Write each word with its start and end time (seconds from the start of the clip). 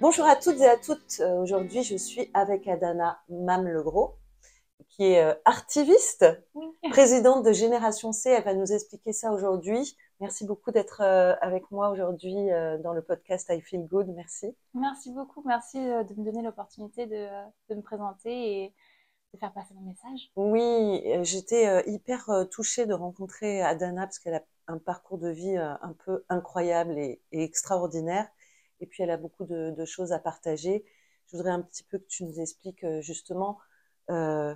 Bonjour 0.00 0.26
à 0.26 0.36
toutes 0.36 0.60
et 0.60 0.68
à 0.68 0.76
toutes. 0.76 1.18
Euh, 1.20 1.40
Aujourd'hui, 1.42 1.82
je 1.82 1.96
suis 1.96 2.30
avec 2.32 2.68
Adana 2.68 3.18
Mamlegros, 3.28 4.14
qui 4.90 5.04
est 5.04 5.24
euh, 5.24 5.34
artiviste, 5.44 6.24
présidente 6.90 7.44
de 7.44 7.52
Génération 7.52 8.12
C. 8.12 8.30
Elle 8.30 8.44
va 8.44 8.54
nous 8.54 8.72
expliquer 8.72 9.12
ça 9.12 9.32
aujourd'hui. 9.32 9.96
Merci 10.20 10.46
beaucoup 10.46 10.70
d'être 10.70 11.00
euh, 11.02 11.34
avec 11.40 11.68
moi 11.72 11.90
aujourd'hui 11.90 12.34
dans 12.82 12.92
le 12.92 13.02
podcast 13.02 13.48
I 13.50 13.60
Feel 13.60 13.86
Good. 13.86 14.08
Merci. 14.14 14.54
Merci 14.74 15.12
beaucoup, 15.12 15.42
merci 15.44 15.78
de 15.78 16.14
me 16.20 16.24
donner 16.24 16.42
l'opportunité 16.42 17.06
de, 17.06 17.26
de 17.68 17.74
me 17.74 17.82
présenter 17.82 18.62
et 18.64 18.74
de 19.34 19.38
faire 19.38 19.52
passer 19.52 19.74
mon 19.74 19.82
message. 19.82 20.30
Oui, 20.36 21.02
j'étais 21.24 21.82
hyper 21.90 22.46
touchée 22.50 22.86
de 22.86 22.94
rencontrer 22.94 23.62
Adana 23.62 24.06
parce 24.06 24.20
qu'elle 24.20 24.34
a 24.34 24.42
un 24.68 24.78
parcours 24.78 25.18
de 25.18 25.28
vie 25.28 25.56
un 25.56 25.94
peu 26.04 26.24
incroyable 26.28 26.98
et, 26.98 27.20
et 27.32 27.42
extraordinaire. 27.42 28.28
Et 28.80 28.86
puis, 28.86 29.02
elle 29.02 29.10
a 29.10 29.16
beaucoup 29.16 29.44
de, 29.44 29.70
de 29.70 29.84
choses 29.84 30.12
à 30.12 30.18
partager. 30.18 30.84
Je 31.26 31.36
voudrais 31.36 31.52
un 31.52 31.60
petit 31.62 31.82
peu 31.82 31.98
que 31.98 32.06
tu 32.06 32.24
nous 32.24 32.40
expliques 32.40 32.84
euh, 32.84 33.00
justement 33.00 33.58
euh, 34.10 34.54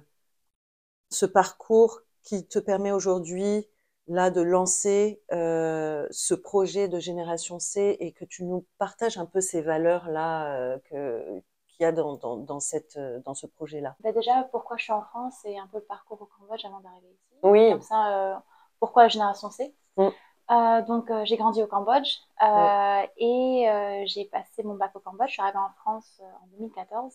ce 1.10 1.26
parcours 1.26 2.00
qui 2.22 2.46
te 2.46 2.58
permet 2.58 2.92
aujourd'hui 2.92 3.68
là 4.08 4.30
de 4.30 4.40
lancer 4.40 5.22
euh, 5.32 6.06
ce 6.10 6.34
projet 6.34 6.88
de 6.88 6.98
Génération 6.98 7.58
C 7.58 7.96
et 8.00 8.12
que 8.12 8.24
tu 8.24 8.44
nous 8.44 8.66
partages 8.78 9.18
un 9.18 9.26
peu 9.26 9.40
ces 9.40 9.60
valeurs 9.62 10.08
là 10.08 10.56
euh, 10.56 10.78
que 10.90 11.42
qu'il 11.68 11.84
y 11.84 11.86
a 11.86 11.92
dans, 11.92 12.16
dans, 12.16 12.36
dans 12.36 12.60
cette 12.60 12.98
dans 13.24 13.34
ce 13.34 13.46
projet 13.46 13.80
là. 13.80 13.96
Bah 14.00 14.12
déjà, 14.12 14.48
pourquoi 14.50 14.76
je 14.76 14.84
suis 14.84 14.92
en 14.92 15.02
France 15.02 15.36
et 15.44 15.58
un 15.58 15.66
peu 15.68 15.78
le 15.78 15.84
parcours 15.84 16.20
au 16.20 16.26
Cambodge 16.26 16.64
avant 16.64 16.80
d'arriver 16.80 17.08
ici? 17.08 17.38
Oui. 17.42 17.70
Comme 17.70 17.80
ça, 17.82 18.42
pourquoi 18.78 19.04
la 19.04 19.08
Génération 19.08 19.50
C? 19.50 19.74
Mm. 19.96 20.08
Euh, 20.50 20.82
Donc, 20.82 21.10
euh, 21.10 21.24
j'ai 21.24 21.36
grandi 21.36 21.62
au 21.62 21.66
Cambodge 21.66 22.18
euh, 22.42 22.46
Ouais. 22.46 23.10
et 23.16 24.04
j'ai 24.06 24.24
passé 24.26 24.62
mon 24.62 24.74
bac 24.74 24.94
au 24.96 25.00
Cambodge. 25.00 25.28
Je 25.28 25.32
suis 25.34 25.42
arrivée 25.42 25.58
en 25.58 25.70
France 25.80 26.20
en 26.42 26.46
2014. 26.48 27.14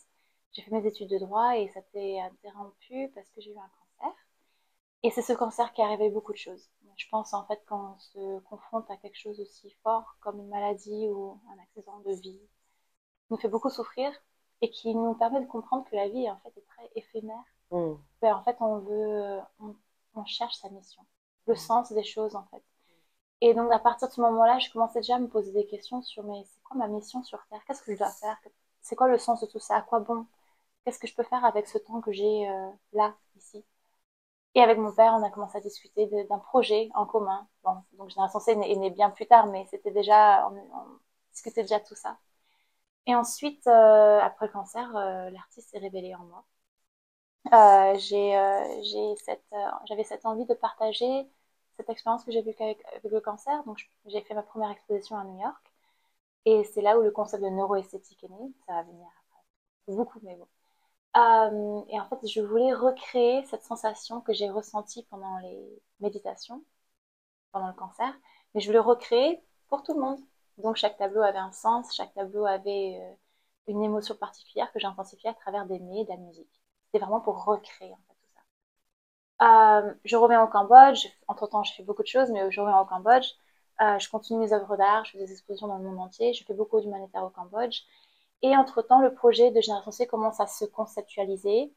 J'ai 0.53 0.61
fait 0.63 0.71
mes 0.71 0.85
études 0.87 1.09
de 1.09 1.17
droit 1.19 1.55
et 1.57 1.67
ça 1.69 1.81
s'est 1.91 2.19
interrompu 2.19 3.11
parce 3.13 3.29
que 3.31 3.41
j'ai 3.41 3.51
eu 3.51 3.57
un 3.57 3.69
cancer. 3.99 4.15
Et 5.03 5.11
c'est 5.11 5.21
ce 5.21 5.33
cancer 5.33 5.73
qui 5.73 5.81
a 5.81 5.87
révélé 5.87 6.09
beaucoup 6.09 6.31
de 6.33 6.37
choses. 6.37 6.69
Je 6.95 7.05
pense 7.11 7.33
en 7.33 7.45
fait 7.45 7.61
quand 7.67 7.95
on 7.95 7.99
se 7.99 8.39
confronte 8.41 8.89
à 8.89 8.97
quelque 8.97 9.17
chose 9.17 9.39
aussi 9.39 9.69
fort 9.83 10.15
comme 10.21 10.39
une 10.39 10.49
maladie 10.49 11.07
ou 11.09 11.39
un 11.55 11.61
accident 11.61 11.99
de 11.99 12.13
vie, 12.13 12.41
nous 13.29 13.37
fait 13.37 13.49
beaucoup 13.49 13.69
souffrir 13.69 14.11
et 14.61 14.69
qui 14.69 14.93
nous 14.95 15.13
permet 15.15 15.41
de 15.41 15.45
comprendre 15.47 15.85
que 15.89 15.95
la 15.95 16.07
vie 16.09 16.29
en 16.29 16.37
fait 16.39 16.53
est 16.57 16.65
très 16.67 16.89
éphémère. 16.95 17.43
Mm. 17.71 17.93
Ben, 18.21 18.35
en 18.35 18.43
fait, 18.43 18.57
on 18.61 18.79
veut, 18.79 19.39
on, 19.59 19.75
on 20.15 20.25
cherche 20.25 20.55
sa 20.55 20.69
mission, 20.69 21.05
le 21.47 21.55
sens 21.55 21.91
des 21.91 22.03
choses 22.03 22.35
en 22.35 22.45
fait. 22.47 22.63
Et 23.41 23.53
donc 23.53 23.71
à 23.71 23.79
partir 23.79 24.07
de 24.07 24.13
ce 24.13 24.21
moment-là, 24.21 24.59
je 24.59 24.71
commençais 24.71 24.99
déjà 24.99 25.15
à 25.15 25.19
me 25.19 25.27
poser 25.27 25.51
des 25.51 25.65
questions 25.67 26.01
sur 26.01 26.23
mais 26.23 26.43
c'est 26.45 26.61
quoi 26.63 26.77
ma 26.77 26.87
mission 26.87 27.23
sur 27.23 27.39
Terre? 27.49 27.61
Qu'est-ce 27.67 27.83
que 27.83 27.93
je 27.93 27.97
dois 27.97 28.11
faire? 28.11 28.37
C'est 28.81 28.95
quoi 28.95 29.07
le 29.07 29.17
sens 29.17 29.41
de 29.41 29.47
tout 29.47 29.59
ça? 29.59 29.77
À 29.77 29.81
quoi 29.81 29.99
bon? 29.99 30.25
Qu'est-ce 30.85 30.99
que 30.99 31.07
je 31.07 31.15
peux 31.15 31.23
faire 31.23 31.45
avec 31.45 31.67
ce 31.67 31.77
temps 31.79 32.01
que 32.01 32.11
j'ai 32.11 32.49
euh, 32.49 32.69
là, 32.93 33.15
ici? 33.37 33.65
Et 34.55 34.61
avec 34.63 34.77
mon 34.79 34.93
père, 34.93 35.13
on 35.13 35.23
a 35.23 35.29
commencé 35.31 35.57
à 35.57 35.61
discuter 35.61 36.07
d'un 36.07 36.39
projet 36.39 36.89
en 36.95 37.05
commun. 37.05 37.47
Bon, 37.63 37.77
donc 37.93 38.09
Génération 38.09 38.39
C 38.39 38.51
est 38.53 38.75
né, 38.77 38.89
bien 38.91 39.09
plus 39.11 39.27
tard, 39.27 39.47
mais 39.47 39.65
c'était 39.71 39.91
déjà, 39.91 40.47
on, 40.49 40.57
on 40.57 40.99
discutait 41.33 41.63
déjà 41.63 41.79
de 41.79 41.85
tout 41.85 41.95
ça. 41.95 42.17
Et 43.07 43.15
ensuite, 43.15 43.65
euh, 43.67 44.19
après 44.21 44.47
le 44.47 44.53
cancer, 44.53 44.95
euh, 44.97 45.29
l'artiste 45.31 45.69
s'est 45.71 45.79
révélé 45.79 46.15
en 46.15 46.23
moi. 46.25 46.45
J'ai, 47.97 48.33
j'avais 49.87 50.03
cette 50.03 50.25
envie 50.25 50.45
de 50.45 50.53
partager 50.53 51.27
cette 51.77 51.89
expérience 51.89 52.23
que 52.23 52.31
j'ai 52.31 52.41
vécue 52.41 52.63
avec, 52.63 52.83
le 53.03 53.21
cancer. 53.21 53.63
Donc, 53.65 53.79
j'ai 54.07 54.21
fait 54.21 54.33
ma 54.33 54.43
première 54.43 54.71
exposition 54.71 55.17
à 55.17 55.23
New 55.23 55.39
York. 55.39 55.73
Et 56.45 56.63
c'est 56.65 56.81
là 56.81 56.97
où 56.99 57.01
le 57.03 57.11
concept 57.11 57.43
de 57.43 57.49
neuroesthétique 57.49 58.23
est 58.23 58.29
né. 58.29 58.53
Ça 58.65 58.73
va 58.73 58.83
venir 58.83 59.07
après. 59.07 59.95
Beaucoup, 59.95 60.19
mais 60.23 60.35
bon. 60.35 60.47
Euh, 61.17 61.81
et 61.89 61.99
en 61.99 62.07
fait, 62.09 62.27
je 62.27 62.41
voulais 62.41 62.73
recréer 62.73 63.43
cette 63.45 63.63
sensation 63.63 64.21
que 64.21 64.33
j'ai 64.33 64.49
ressentie 64.49 65.03
pendant 65.09 65.37
les 65.39 65.81
méditations, 65.99 66.63
pendant 67.51 67.67
le 67.67 67.73
cancer. 67.73 68.13
Mais 68.53 68.61
je 68.61 68.67
voulais 68.67 68.79
recréer 68.79 69.43
pour 69.69 69.83
tout 69.83 69.93
le 69.93 70.01
monde. 70.01 70.19
Donc, 70.57 70.75
chaque 70.77 70.97
tableau 70.97 71.21
avait 71.21 71.37
un 71.39 71.51
sens, 71.51 71.95
chaque 71.95 72.13
tableau 72.13 72.45
avait 72.45 72.99
euh, 73.01 73.13
une 73.67 73.83
émotion 73.83 74.15
particulière 74.15 74.71
que 74.73 74.79
j'ai 74.79 74.87
intensifiée 74.87 75.29
à 75.29 75.33
travers 75.35 75.65
des 75.65 75.79
nez 75.79 76.01
et 76.01 76.05
de 76.05 76.09
la 76.09 76.17
musique. 76.17 76.61
C'était 76.87 77.03
vraiment 77.03 77.21
pour 77.21 77.43
recréer. 77.45 77.93
Euh, 79.41 79.93
je 80.03 80.15
reviens 80.15 80.43
au 80.43 80.47
Cambodge. 80.47 81.07
Entre-temps, 81.27 81.63
je 81.63 81.73
fais 81.73 81.83
beaucoup 81.83 82.03
de 82.03 82.07
choses, 82.07 82.31
mais 82.31 82.49
je 82.51 82.59
reviens 82.61 82.79
au 82.79 82.85
Cambodge. 82.85 83.33
Euh, 83.81 83.99
je 83.99 84.09
continue 84.09 84.39
mes 84.39 84.53
œuvres 84.53 84.75
d'art, 84.77 85.05
je 85.05 85.11
fais 85.11 85.17
des 85.19 85.31
expositions 85.31 85.67
dans 85.67 85.77
le 85.77 85.83
monde 85.83 85.99
entier. 85.99 86.33
Je 86.33 86.43
fais 86.45 86.53
beaucoup 86.53 86.79
d'humanitaire 86.81 87.23
au 87.23 87.29
Cambodge. 87.29 87.81
Et 88.41 88.55
entre-temps, 88.57 89.01
le 89.01 89.13
projet 89.13 89.51
de 89.51 89.61
Génération 89.61 89.91
C 89.91 90.07
commence 90.07 90.39
à 90.39 90.47
se 90.47 90.65
conceptualiser. 90.65 91.73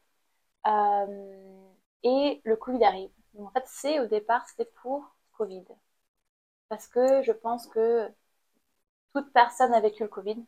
Euh, 0.67 1.67
et 2.03 2.41
le 2.45 2.55
Covid 2.55 2.83
arrive. 2.83 3.11
En 3.39 3.49
fait, 3.51 3.67
C, 3.67 3.99
au 3.99 4.07
départ, 4.07 4.47
c'était 4.47 4.69
pour 4.81 5.03
Covid. 5.33 5.65
Parce 6.69 6.87
que 6.87 7.21
je 7.23 7.31
pense 7.31 7.67
que 7.67 8.09
toute 9.13 9.31
personne 9.33 9.73
a 9.73 9.79
vécu 9.81 10.03
le 10.03 10.09
Covid 10.09 10.43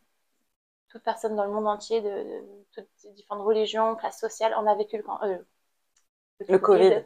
toute 0.93 1.03
personne 1.03 1.35
dans 1.35 1.45
le 1.45 1.51
monde 1.51 1.67
entier, 1.67 2.01
de, 2.01 2.43
toutes 2.73 2.87
différentes 3.15 3.45
religions, 3.45 3.95
classes 3.95 4.19
sociales, 4.19 4.53
on 4.57 4.67
a 4.67 4.75
vécu 4.75 4.97
le, 4.97 5.03
euh, 5.23 5.37
Le 6.47 6.57
Covid. 6.59 7.05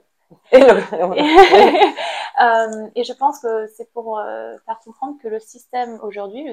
Et 0.51 0.59
le- 0.59 0.83
Euh, 2.39 2.87
et 2.95 3.03
je 3.03 3.13
pense 3.13 3.39
que 3.39 3.65
c'est 3.75 3.91
pour 3.93 4.19
euh, 4.19 4.55
faire 4.67 4.79
comprendre 4.81 5.17
que 5.19 5.27
le 5.27 5.39
système 5.39 5.99
aujourd'hui, 6.03 6.45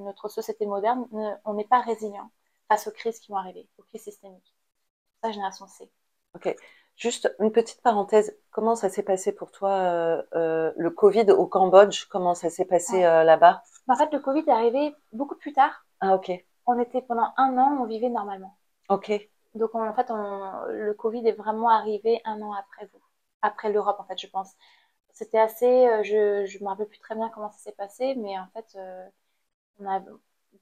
notre 0.00 0.28
société 0.28 0.66
moderne, 0.66 1.06
ne- 1.12 1.32
on 1.44 1.54
n'est 1.54 1.64
pas 1.64 1.80
résilient 1.80 2.28
face 2.68 2.88
aux 2.88 2.90
crises 2.90 3.20
qui 3.20 3.30
vont 3.30 3.38
arriver, 3.38 3.68
aux 3.78 3.84
crises 3.84 4.02
systémiques. 4.02 4.52
Ça, 5.22 5.32
génération 5.32 5.66
C. 5.68 5.90
Juste 6.96 7.34
une 7.40 7.50
petite 7.52 7.80
parenthèse. 7.80 8.36
Comment 8.50 8.74
ça 8.74 8.88
s'est 8.90 9.02
passé 9.02 9.32
pour 9.32 9.52
toi 9.52 9.70
euh, 9.70 10.22
euh, 10.34 10.72
le 10.76 10.90
Covid 10.90 11.30
au 11.30 11.46
Cambodge? 11.46 12.04
Comment 12.10 12.34
ça 12.34 12.50
s'est 12.50 12.64
passé 12.66 13.04
euh, 13.04 13.24
là-bas? 13.24 13.62
En 13.88 13.96
fait, 13.96 14.12
le 14.12 14.20
Covid 14.20 14.44
est 14.46 14.50
arrivé 14.52 14.94
beaucoup 15.12 15.34
plus 15.34 15.52
tard. 15.52 15.84
Ah 16.00 16.14
ok, 16.14 16.28
On 16.66 16.78
était 16.80 17.02
pendant 17.02 17.32
un 17.38 17.58
an, 17.58 17.78
on 17.80 17.86
vivait 17.86 18.10
normalement. 18.10 18.56
ok, 18.88 19.10
Donc 19.54 19.74
en 19.74 19.92
fait, 19.94 20.10
on, 20.10 20.64
le 20.68 20.94
Covid 20.94 21.26
est 21.28 21.32
vraiment 21.32 21.68
arrivé 21.70 22.20
un 22.24 22.40
an 22.42 22.52
après 22.52 22.86
vous, 22.92 23.00
après 23.42 23.72
l'Europe 23.72 23.98
en 24.00 24.04
fait, 24.04 24.18
je 24.18 24.26
pense. 24.28 24.52
C'était 25.12 25.38
assez, 25.38 25.66
euh, 25.88 26.02
je 26.04 26.46
je 26.46 26.58
me 26.64 26.68
rappelle 26.68 26.88
plus 26.88 26.98
très 27.00 27.14
bien 27.16 27.28
comment 27.30 27.50
ça 27.52 27.58
s'est 27.58 27.72
passé, 27.72 28.14
mais 28.16 28.38
en 28.38 28.48
fait, 28.54 28.66
euh, 28.76 29.08
on 29.80 29.86
a 29.88 30.00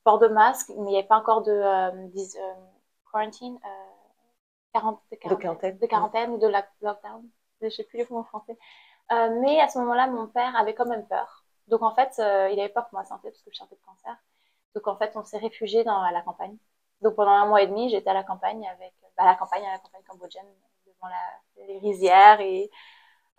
port 0.05 0.19
de 0.21 0.29
masque, 0.29 0.71
mais 0.71 0.77
il 0.79 0.85
n'y 0.85 0.99
avait 0.99 1.09
pas 1.09 1.19
encore 1.19 1.43
de 1.45 1.53
euh, 1.53 2.09
dis- 2.09 2.37
euh, 2.39 2.55
de 5.21 5.27
quarantaine, 5.27 5.79
de 5.79 5.87
quarantaine 5.87 6.31
ou 6.31 6.39
de 6.39 6.47
la- 6.47 6.67
lockdown, 6.83 7.29
je 7.63 7.69
sais 7.69 7.85
plus 7.85 7.99
les 7.99 8.07
mots 8.11 8.19
en 8.19 8.25
français. 8.25 8.57
Mais 9.11 9.61
à 9.61 9.69
ce 9.69 9.79
moment-là, 9.81 10.09
mon 10.09 10.29
père 10.29 10.57
avait 10.57 10.75
quand 10.75 10.87
même 10.87 11.07
peur. 11.09 11.45
Donc 11.69 11.83
en 11.83 11.95
fait, 11.95 12.13
il 12.19 12.61
avait 12.61 12.69
peur 12.71 12.89
pour 12.89 12.99
ma 13.01 13.05
santé 13.07 13.31
parce 13.31 13.43
que 13.43 13.51
je 13.53 13.59
sortais 13.59 13.77
de 13.77 13.83
cancer. 13.87 14.17
Donc 14.75 14.87
en 14.89 14.97
fait, 14.99 15.13
on 15.17 15.25
s'est 15.25 15.39
réfugié 15.39 15.85
dans 15.85 16.01
à 16.03 16.13
la 16.13 16.23
campagne. 16.23 16.57
Donc 17.03 17.15
pendant 17.15 17.31
un 17.33 17.47
mois 17.47 17.63
et 17.63 17.67
demi, 17.67 17.91
j'étais 17.91 18.11
à 18.11 18.15
la 18.15 18.25
campagne 18.25 18.67
avec, 18.69 18.95
bah, 19.17 19.25
à 19.25 19.27
la 19.27 19.35
campagne, 19.35 19.65
à 19.65 19.73
la 19.73 19.79
campagne 19.79 20.03
cambodgienne, 20.09 20.47
devant 20.87 21.09
la, 21.09 21.67
les 21.67 21.79
rizières 21.79 22.41
et 22.41 22.71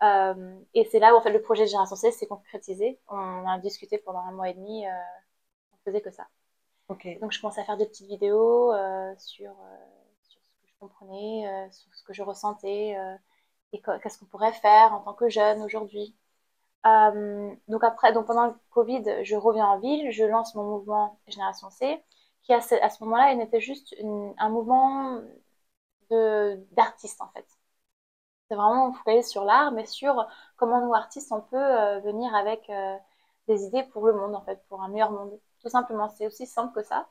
euh, 0.03 0.59
et 0.75 0.85
c'est 0.85 0.99
là 0.99 1.13
où 1.13 1.17
en 1.17 1.21
fait 1.21 1.31
le 1.31 1.41
projet 1.41 1.63
de 1.63 1.69
Génération 1.69 1.95
C 1.95 2.11
s'est 2.11 2.27
concrétisé. 2.27 2.99
On 3.09 3.47
a 3.47 3.57
discuté 3.59 3.97
pendant 3.97 4.19
un 4.19 4.31
mois 4.31 4.49
et 4.49 4.53
demi, 4.53 4.85
euh, 4.87 4.91
on 5.73 5.77
faisait 5.85 6.01
que 6.01 6.11
ça. 6.11 6.27
donc 6.89 7.31
je 7.31 7.41
commençais 7.41 7.61
à 7.61 7.63
faire 7.63 7.77
des 7.77 7.87
petites 7.87 8.07
vidéos 8.07 8.71
euh, 8.73 9.13
sur 9.17 9.51
euh, 9.51 9.77
sur 10.29 10.41
ce 10.43 10.53
que 10.55 10.67
je 10.67 10.73
comprenais, 10.79 11.69
sur 11.71 11.93
ce 11.95 12.03
que 12.03 12.13
je 12.13 12.21
ressentais 12.23 12.95
et 13.73 13.81
qu'est-ce 13.81 14.19
qu'on 14.19 14.25
pourrait 14.25 14.53
faire 14.53 14.93
en 14.93 14.99
tant 15.01 15.13
que 15.13 15.29
jeune 15.29 15.61
aujourd'hui. 15.63 16.15
Donc 16.85 17.83
après, 17.83 18.13
donc 18.13 18.27
pendant 18.27 18.45
le 18.47 18.53
Covid, 18.71 19.23
je 19.23 19.35
reviens 19.35 19.65
en 19.65 19.79
ville, 19.79 20.11
je 20.11 20.23
lance 20.23 20.55
mon 20.55 20.63
mouvement 20.63 21.19
Génération 21.27 21.69
C, 21.71 22.01
qui 22.47 22.53
à 22.53 22.61
ce, 22.61 23.03
moment-là, 23.03 23.33
il 23.33 23.41
était 23.41 23.59
juste 23.59 23.93
un 24.37 24.49
mouvement 24.49 25.21
de 26.09 26.55
d'artistes 26.71 27.21
en 27.21 27.29
fait. 27.29 27.45
C'est 28.49 28.55
vraiment 28.55 28.93
focalisé 28.93 29.23
sur 29.27 29.43
l'art, 29.45 29.71
mais 29.73 29.85
sur 29.85 30.25
comment 30.57 30.81
nous 30.85 30.93
artistes 30.93 31.31
on 31.31 31.41
peut 31.41 31.57
euh, 31.57 31.99
venir 31.99 32.33
avec 32.35 32.69
euh, 32.69 32.97
des 33.47 33.63
idées 33.65 33.83
pour 33.83 34.05
le 34.07 34.13
monde 34.13 34.35
en 34.35 34.41
fait, 34.43 34.63
pour 34.69 34.81
un 34.81 34.89
meilleur 34.89 35.11
monde. 35.11 35.39
Tout 35.61 35.69
simplement, 35.69 36.09
c'est 36.09 36.27
aussi 36.27 36.47
simple 36.47 36.73
que 36.73 36.83
ça. 36.83 37.09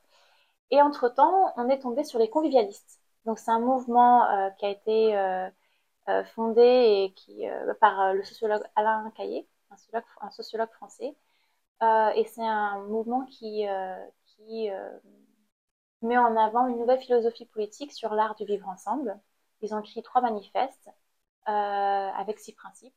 Et 0.71 0.83
entre-temps, 0.83 1.53
on 1.57 1.69
est 1.71 1.81
tombé 1.81 2.05
sur 2.05 2.19
les 2.19 2.31
convivialistes. 2.31 3.01
Donc 3.27 3.39
c'est 3.39 3.51
un 3.51 3.61
mouvement 3.61 4.25
euh, 4.31 4.51
qui 4.59 4.67
a 4.67 4.71
été 4.71 5.51
fondé 6.35 6.63
et 6.63 7.15
qui, 7.15 7.45
par 7.81 8.15
le 8.15 8.23
sociologue 8.25 8.63
Alain 8.77 9.11
Caillé, 9.17 9.49
un 10.21 10.31
sociologue, 10.31 10.71
français. 10.71 11.17
et 11.83 12.25
c'est 12.27 12.47
un 12.47 12.81
mouvement 12.85 13.25
qui 13.27 13.67
met 16.07 16.19
en 16.19 16.37
avant 16.37 16.67
une 16.69 16.79
nouvelle 16.79 17.01
philosophie 17.01 17.47
politique 17.47 17.93
sur 17.93 18.15
l'art 18.15 18.35
du 18.37 18.45
vivre 18.45 18.69
ensemble. 18.69 19.19
Ils 19.63 19.75
ont 19.75 19.81
écrit 19.81 20.03
trois 20.03 20.21
manifestes 20.21 20.91
avec 21.47 22.39
six 22.41 22.53
principes 22.53 22.95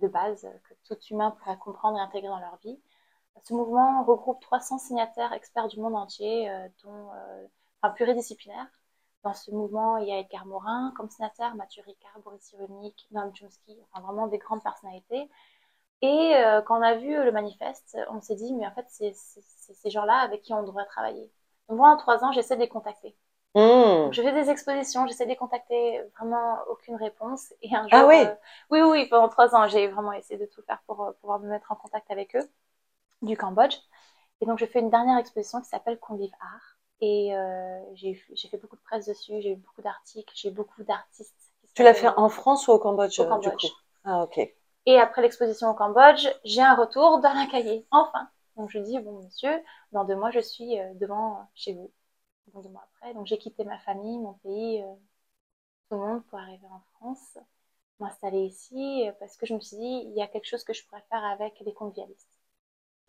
de 0.00 0.08
base 0.08 0.48
que 0.68 0.74
tout 0.84 1.00
humain 1.10 1.32
pourrait 1.32 1.58
comprendre 1.58 1.98
et 1.98 2.00
intégrer 2.00 2.28
dans 2.28 2.38
leur 2.38 2.56
vie. 2.58 2.78
Ce 3.44 3.54
mouvement 3.54 4.04
regroupe 4.04 4.40
300 4.40 4.78
signataires 4.78 5.32
experts 5.32 5.68
du 5.68 5.80
monde 5.80 5.96
entier, 5.96 6.50
euh, 6.50 6.68
dont, 6.84 7.10
euh, 7.12 7.46
enfin, 7.80 7.92
pluridisciplinaires. 7.94 8.66
Dans 9.22 9.34
ce 9.34 9.50
mouvement, 9.50 9.98
il 9.98 10.08
y 10.08 10.12
a 10.12 10.18
Edgar 10.18 10.46
Morin 10.46 10.92
comme 10.96 11.10
signataire, 11.10 11.54
Mathieu 11.54 11.82
Ricard, 11.86 12.18
Boris 12.24 12.42
Cyrulnik, 12.42 13.06
Noam 13.10 13.34
Chomsky, 13.34 13.78
vraiment 13.94 14.26
des 14.28 14.38
grandes 14.38 14.62
personnalités. 14.62 15.30
Et 16.02 16.34
euh, 16.36 16.62
quand 16.62 16.78
on 16.78 16.82
a 16.82 16.94
vu 16.96 17.14
le 17.14 17.32
manifeste, 17.32 17.98
on 18.10 18.20
s'est 18.20 18.34
dit, 18.36 18.54
mais 18.54 18.66
en 18.66 18.72
fait, 18.72 18.86
c'est 18.88 19.12
ces 19.12 19.90
gens-là 19.90 20.16
avec 20.18 20.42
qui 20.42 20.54
on 20.54 20.62
devrait 20.62 20.86
travailler. 20.86 21.30
Moi, 21.70 21.88
en 21.88 21.96
trois 21.96 22.24
ans, 22.24 22.32
j'essaie 22.32 22.56
de 22.56 22.60
les 22.60 22.68
contacter. 22.68 23.16
Mmh. 23.56 24.12
je 24.12 24.22
fais 24.22 24.32
des 24.32 24.48
expositions, 24.48 25.08
j'essaie 25.08 25.24
de 25.24 25.30
les 25.30 25.36
contacter, 25.36 26.00
vraiment 26.16 26.58
aucune 26.68 26.94
réponse. 26.94 27.52
Et 27.62 27.74
un 27.74 27.86
ah 27.90 27.98
jour, 27.98 27.98
ah 27.98 28.06
oui. 28.06 28.24
oui, 28.70 28.82
oui, 28.82 29.06
pendant 29.08 29.28
trois 29.28 29.56
ans, 29.56 29.66
j'ai 29.66 29.88
vraiment 29.88 30.12
essayé 30.12 30.38
de 30.38 30.46
tout 30.46 30.62
faire 30.62 30.80
pour 30.86 31.14
pouvoir 31.20 31.40
me 31.40 31.48
mettre 31.48 31.72
en 31.72 31.74
contact 31.74 32.10
avec 32.10 32.36
eux 32.36 32.48
du 33.22 33.36
Cambodge. 33.36 33.76
Et 34.40 34.46
donc, 34.46 34.58
je 34.58 34.66
fais 34.66 34.78
une 34.78 34.90
dernière 34.90 35.18
exposition 35.18 35.60
qui 35.60 35.68
s'appelle 35.68 35.98
Convive 35.98 36.32
Art. 36.40 36.76
Et 37.00 37.34
euh, 37.34 37.80
j'ai 37.94 38.14
fait 38.14 38.58
beaucoup 38.58 38.76
de 38.76 38.82
presse 38.82 39.06
dessus, 39.06 39.40
j'ai 39.40 39.52
eu 39.52 39.56
beaucoup 39.56 39.82
d'articles, 39.82 40.32
j'ai 40.34 40.50
beaucoup 40.50 40.82
d'artistes. 40.82 41.34
Tu 41.74 41.82
l'as 41.82 41.94
fait 41.94 42.08
en 42.08 42.28
France 42.28 42.68
ou 42.68 42.72
au 42.72 42.78
Cambodge, 42.78 43.18
au 43.20 43.24
Cambodge. 43.24 43.56
Du 43.56 43.68
coup? 43.68 43.74
Ah, 44.04 44.22
ok. 44.22 44.38
Et 44.86 44.98
après 44.98 45.22
l'exposition 45.22 45.70
au 45.70 45.74
Cambodge, 45.74 46.28
j'ai 46.44 46.62
un 46.62 46.74
retour 46.74 47.20
dans 47.20 47.32
la 47.32 47.46
cahier, 47.46 47.86
enfin. 47.90 48.28
Donc 48.60 48.70
je 48.70 48.78
dis, 48.78 48.98
bon 48.98 49.22
monsieur, 49.22 49.62
dans 49.92 50.04
deux 50.04 50.16
mois, 50.16 50.30
je 50.30 50.40
suis 50.40 50.78
euh, 50.78 50.94
devant 50.94 51.48
chez 51.54 51.72
vous. 51.72 51.90
Donc 52.52 52.64
deux 52.64 52.70
mois 52.70 52.86
après, 52.94 53.14
donc 53.14 53.26
j'ai 53.26 53.38
quitté 53.38 53.64
ma 53.64 53.78
famille, 53.78 54.18
mon 54.18 54.34
pays, 54.34 54.82
euh, 54.82 54.94
tout 55.88 55.96
le 55.96 56.06
monde 56.06 56.24
pour 56.26 56.38
arriver 56.38 56.66
en 56.70 56.82
France, 56.94 57.38
m'installer 58.00 58.44
ici, 58.44 59.08
parce 59.18 59.36
que 59.36 59.46
je 59.46 59.54
me 59.54 59.60
suis 59.60 59.76
dit, 59.76 60.02
il 60.06 60.12
y 60.14 60.22
a 60.22 60.26
quelque 60.26 60.46
chose 60.46 60.64
que 60.64 60.72
je 60.72 60.84
pourrais 60.86 61.04
faire 61.10 61.24
avec 61.24 61.58
les 61.60 61.72
convivialistes. 61.72 62.28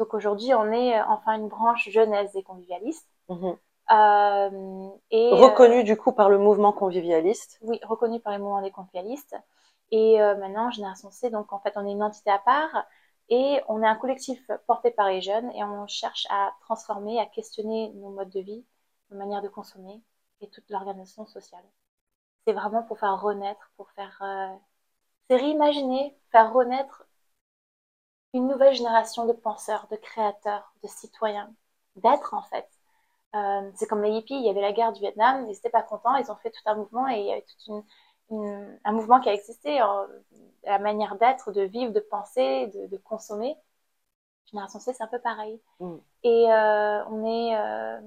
Donc 0.02 0.16
aujourd'hui, 0.16 0.52
on 0.56 0.72
est 0.72 1.00
euh, 1.00 1.04
enfin 1.10 1.36
une 1.36 1.48
branche 1.48 1.88
jeunesse 1.90 2.32
des 2.34 2.42
convivialistes. 2.42 3.08
Euh, 3.30 4.90
et, 5.12 5.30
reconnu 5.32 5.84
du 5.84 5.96
coup 5.96 6.12
par 6.12 6.30
le 6.30 6.40
mouvement 6.40 6.72
convivialiste. 6.72 7.60
Oui, 7.62 7.80
reconnu 7.84 8.20
par 8.20 8.34
le 8.34 8.40
mouvement 8.40 8.64
des 8.64 8.72
convivialistes. 8.72 9.36
Et 9.92 10.20
euh, 10.20 10.36
maintenant, 10.38 10.72
Génération 10.72 11.12
C, 11.12 11.30
donc 11.30 11.54
en 11.54 11.60
fait, 11.60 11.74
on 11.76 11.86
est 11.86 11.92
une 11.92 12.02
entité 12.02 12.32
à 12.32 12.40
part 12.40 12.86
et 13.32 13.62
on 13.70 13.82
est 13.82 13.88
un 13.88 13.96
collectif 13.96 14.40
porté 14.68 14.92
par 14.92 15.10
les 15.10 15.22
jeunes 15.22 15.52
et 15.54 15.64
on 15.64 15.88
cherche 15.88 16.28
à 16.30 16.54
transformer, 16.62 17.20
à 17.20 17.26
questionner 17.26 17.90
nos 17.96 18.12
modes 18.12 18.30
de 18.30 18.42
vie, 18.42 18.66
nos 19.10 19.18
manières 19.18 19.42
de 19.42 19.48
consommer 19.48 20.02
et 20.42 20.50
toute 20.50 20.70
l'organisation 20.70 21.26
sociale. 21.26 21.64
C'est 22.46 22.54
vraiment 22.54 22.84
pour 22.84 23.00
faire 23.00 23.20
renaître, 23.22 23.72
pour 23.78 23.90
faire... 23.92 24.22
c'est 25.30 25.38
réimaginer, 25.38 26.18
faire 26.32 26.54
renaître 26.54 27.06
une 28.34 28.48
nouvelle 28.48 28.74
génération 28.76 29.26
de 29.26 29.34
penseurs, 29.34 29.88
de 29.92 29.96
créateurs, 29.98 30.74
de 30.84 30.88
citoyens, 30.88 31.54
d'être 31.96 32.34
en 32.34 32.44
fait. 32.44 32.68
Euh, 33.36 33.72
c'est 33.76 33.88
comme 33.88 34.04
les 34.04 34.12
hippies, 34.12 34.36
il 34.36 34.46
y 34.46 34.50
avait 34.50 34.62
la 34.62 34.74
guerre 34.74 34.92
du 34.94 35.00
Vietnam, 35.00 35.46
ils 35.46 35.52
n'étaient 35.52 35.70
pas 35.70 35.84
contents, 35.84 36.16
ils 36.16 36.32
ont 36.32 36.36
fait 36.38 36.52
tout 36.52 36.62
un 36.66 36.76
mouvement 36.76 37.08
et 37.10 37.20
il 37.20 37.26
y 37.26 37.32
avait 37.32 37.44
tout 37.44 37.72
une, 37.74 37.84
un 38.32 38.92
mouvement 38.92 39.20
qui 39.20 39.30
a 39.30 39.34
existé, 39.34 39.80
la 40.64 40.80
manière 40.80 41.16
d'être, 41.16 41.52
de 41.52 41.62
vivre, 41.62 41.92
de 41.92 42.00
penser, 42.00 42.68
de, 42.68 42.98
consommer. 42.98 43.56
Génération 44.46 44.80
C, 44.80 44.94
c'est 44.94 45.04
un 45.04 45.08
peu 45.08 45.20
pareil. 45.20 45.60
Mm. 45.80 45.96
Et 46.24 46.52
euh, 46.52 47.06
on 47.06 47.26
est 47.26 47.56
euh, 47.56 48.00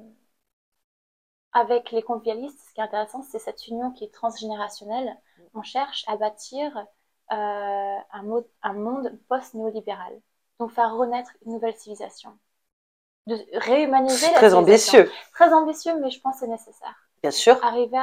avec 1.53 1.91
les 1.91 2.03
convivialistes, 2.03 2.59
ce 2.69 2.75
qui 2.75 2.81
est 2.81 2.85
intéressant, 2.85 3.23
c'est 3.23 3.39
cette 3.39 3.67
union 3.69 3.93
qui 3.93 4.05
est 4.05 4.13
transgénérationnelle. 4.13 5.09
Mm. 5.09 5.43
On 5.55 5.63
cherche 5.63 6.05
à 6.07 6.17
bâtir 6.17 6.77
euh, 6.77 7.35
un, 7.35 8.43
un, 8.63 8.73
monde 8.75 9.19
post-néolibéral. 9.29 10.21
Donc 10.61 10.71
faire 10.71 10.95
renaître 10.95 11.33
une 11.47 11.53
nouvelle 11.53 11.75
civilisation. 11.77 12.39
De 13.27 13.37
réhumaniser 13.55 14.27
la 14.27 14.35
Très 14.35 14.55
ambitieux. 14.55 15.11
Très 15.33 15.53
ambitieux, 15.53 15.99
mais 15.99 16.11
je 16.11 16.21
pense 16.21 16.35
que 16.35 16.41
c'est 16.41 16.47
nécessaire. 16.47 17.04
Bien 17.25 17.31
sûr. 17.31 17.59
Arriver 17.65 17.97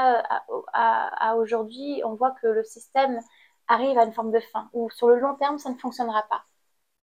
à, 0.73 1.35
aujourd'hui, 1.35 2.01
on 2.03 2.15
voit 2.15 2.31
que 2.41 2.47
le 2.47 2.63
système 2.63 3.19
arrive 3.67 3.97
à 3.97 4.05
une 4.05 4.13
forme 4.13 4.31
de 4.31 4.39
fin, 4.39 4.69
où 4.73 4.89
sur 4.89 5.07
le 5.07 5.19
long 5.19 5.35
terme, 5.35 5.59
ça 5.59 5.69
ne 5.69 5.75
fonctionnera 5.77 6.23
pas. 6.29 6.43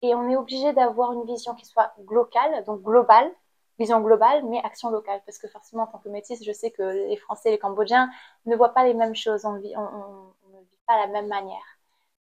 Et 0.02 0.14
on 0.14 0.28
est 0.30 0.36
obligé 0.36 0.72
d'avoir 0.72 1.12
une 1.12 1.26
vision 1.26 1.54
qui 1.54 1.66
soit 1.66 1.92
locale, 2.08 2.64
donc 2.64 2.82
globale, 2.82 3.30
vision 3.78 4.00
globale, 4.00 4.42
mais 4.46 4.60
action 4.64 4.90
locale. 4.90 5.20
Parce 5.26 5.38
que 5.38 5.48
forcément, 5.48 5.82
en 5.82 5.86
tant 5.88 5.98
que 5.98 6.08
métisse, 6.08 6.42
je 6.44 6.52
sais 6.52 6.70
que 6.70 6.82
les 6.82 7.16
Français 7.18 7.50
et 7.50 7.52
les 7.52 7.58
Cambodgiens 7.58 8.10
ne 8.46 8.56
voient 8.56 8.74
pas 8.74 8.84
les 8.84 8.94
mêmes 8.94 9.14
choses, 9.14 9.44
on, 9.44 9.58
vit, 9.58 9.74
on 9.76 10.32
ne 10.54 10.60
vit 10.60 10.78
pas 10.86 10.96
la 10.96 11.08
même 11.08 11.28
manière 11.28 11.78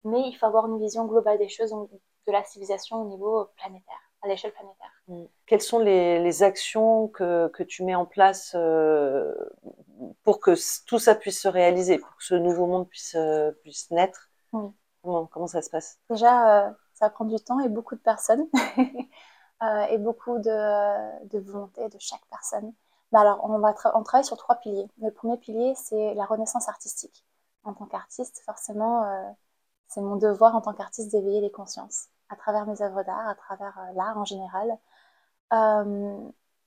mais 0.05 0.21
il 0.29 0.33
faut 0.35 0.45
avoir 0.45 0.67
une 0.67 0.79
vision 0.79 1.05
globale 1.05 1.37
des 1.39 1.49
choses, 1.49 1.71
de 1.71 2.31
la 2.31 2.43
civilisation 2.43 3.01
au 3.01 3.05
niveau 3.05 3.45
planétaire, 3.57 4.04
à 4.25 4.27
l'échelle 4.27 4.51
planétaire. 4.51 4.91
Mm. 5.07 5.25
Quelles 5.45 5.61
sont 5.61 5.79
les, 5.79 6.43
actions 6.43 7.07
que, 7.07 7.47
que, 7.49 7.63
tu 7.63 7.83
mets 7.83 7.95
en 7.95 8.05
place 8.05 8.53
euh, 8.55 9.33
pour 10.23 10.39
que 10.39 10.55
tout 10.85 10.99
ça 10.99 11.15
puisse 11.15 11.41
se 11.41 11.47
réaliser, 11.47 11.97
pour 11.97 12.15
que 12.17 12.23
ce 12.23 12.35
nouveau 12.35 12.65
monde 12.65 12.87
puisse, 12.89 13.15
euh, 13.15 13.51
puisse 13.61 13.89
naître? 13.91 14.29
Comment, 14.51 15.27
comment, 15.27 15.47
ça 15.47 15.61
se 15.61 15.69
passe? 15.69 15.99
Déjà, 16.09 16.67
euh, 16.67 16.71
ça 16.93 17.09
prend 17.09 17.25
du 17.25 17.35
temps 17.37 17.59
et 17.59 17.69
beaucoup 17.69 17.95
de 17.95 18.01
personnes, 18.01 18.47
et 19.89 19.97
beaucoup 19.97 20.39
de, 20.39 21.25
de, 21.27 21.39
volonté 21.39 21.87
de 21.87 21.97
chaque 21.99 22.25
personne. 22.29 22.73
Mais 23.11 23.19
alors, 23.19 23.39
on, 23.43 23.59
va 23.59 23.73
on 23.93 24.03
travaille 24.03 24.25
sur 24.25 24.37
trois 24.37 24.55
piliers. 24.55 24.87
Le 25.01 25.11
premier 25.11 25.37
pilier, 25.37 25.73
c'est 25.75 26.13
la 26.15 26.25
renaissance 26.25 26.67
artistique. 26.69 27.23
En 27.63 27.73
tant 27.73 27.85
qu'artiste, 27.85 28.41
forcément, 28.45 29.05
c'est 29.87 30.01
mon 30.01 30.15
devoir 30.15 30.55
en 30.55 30.61
tant 30.61 30.73
qu'artiste 30.73 31.11
d'éveiller 31.11 31.41
les 31.41 31.51
consciences 31.51 32.09
à 32.29 32.35
travers 32.35 32.65
mes 32.65 32.81
œuvres 32.81 33.03
d'art, 33.03 33.27
à 33.27 33.35
travers 33.35 33.77
euh, 33.79 33.93
l'art 33.95 34.17
en 34.17 34.25
général. 34.25 34.77
Euh, 35.53 36.17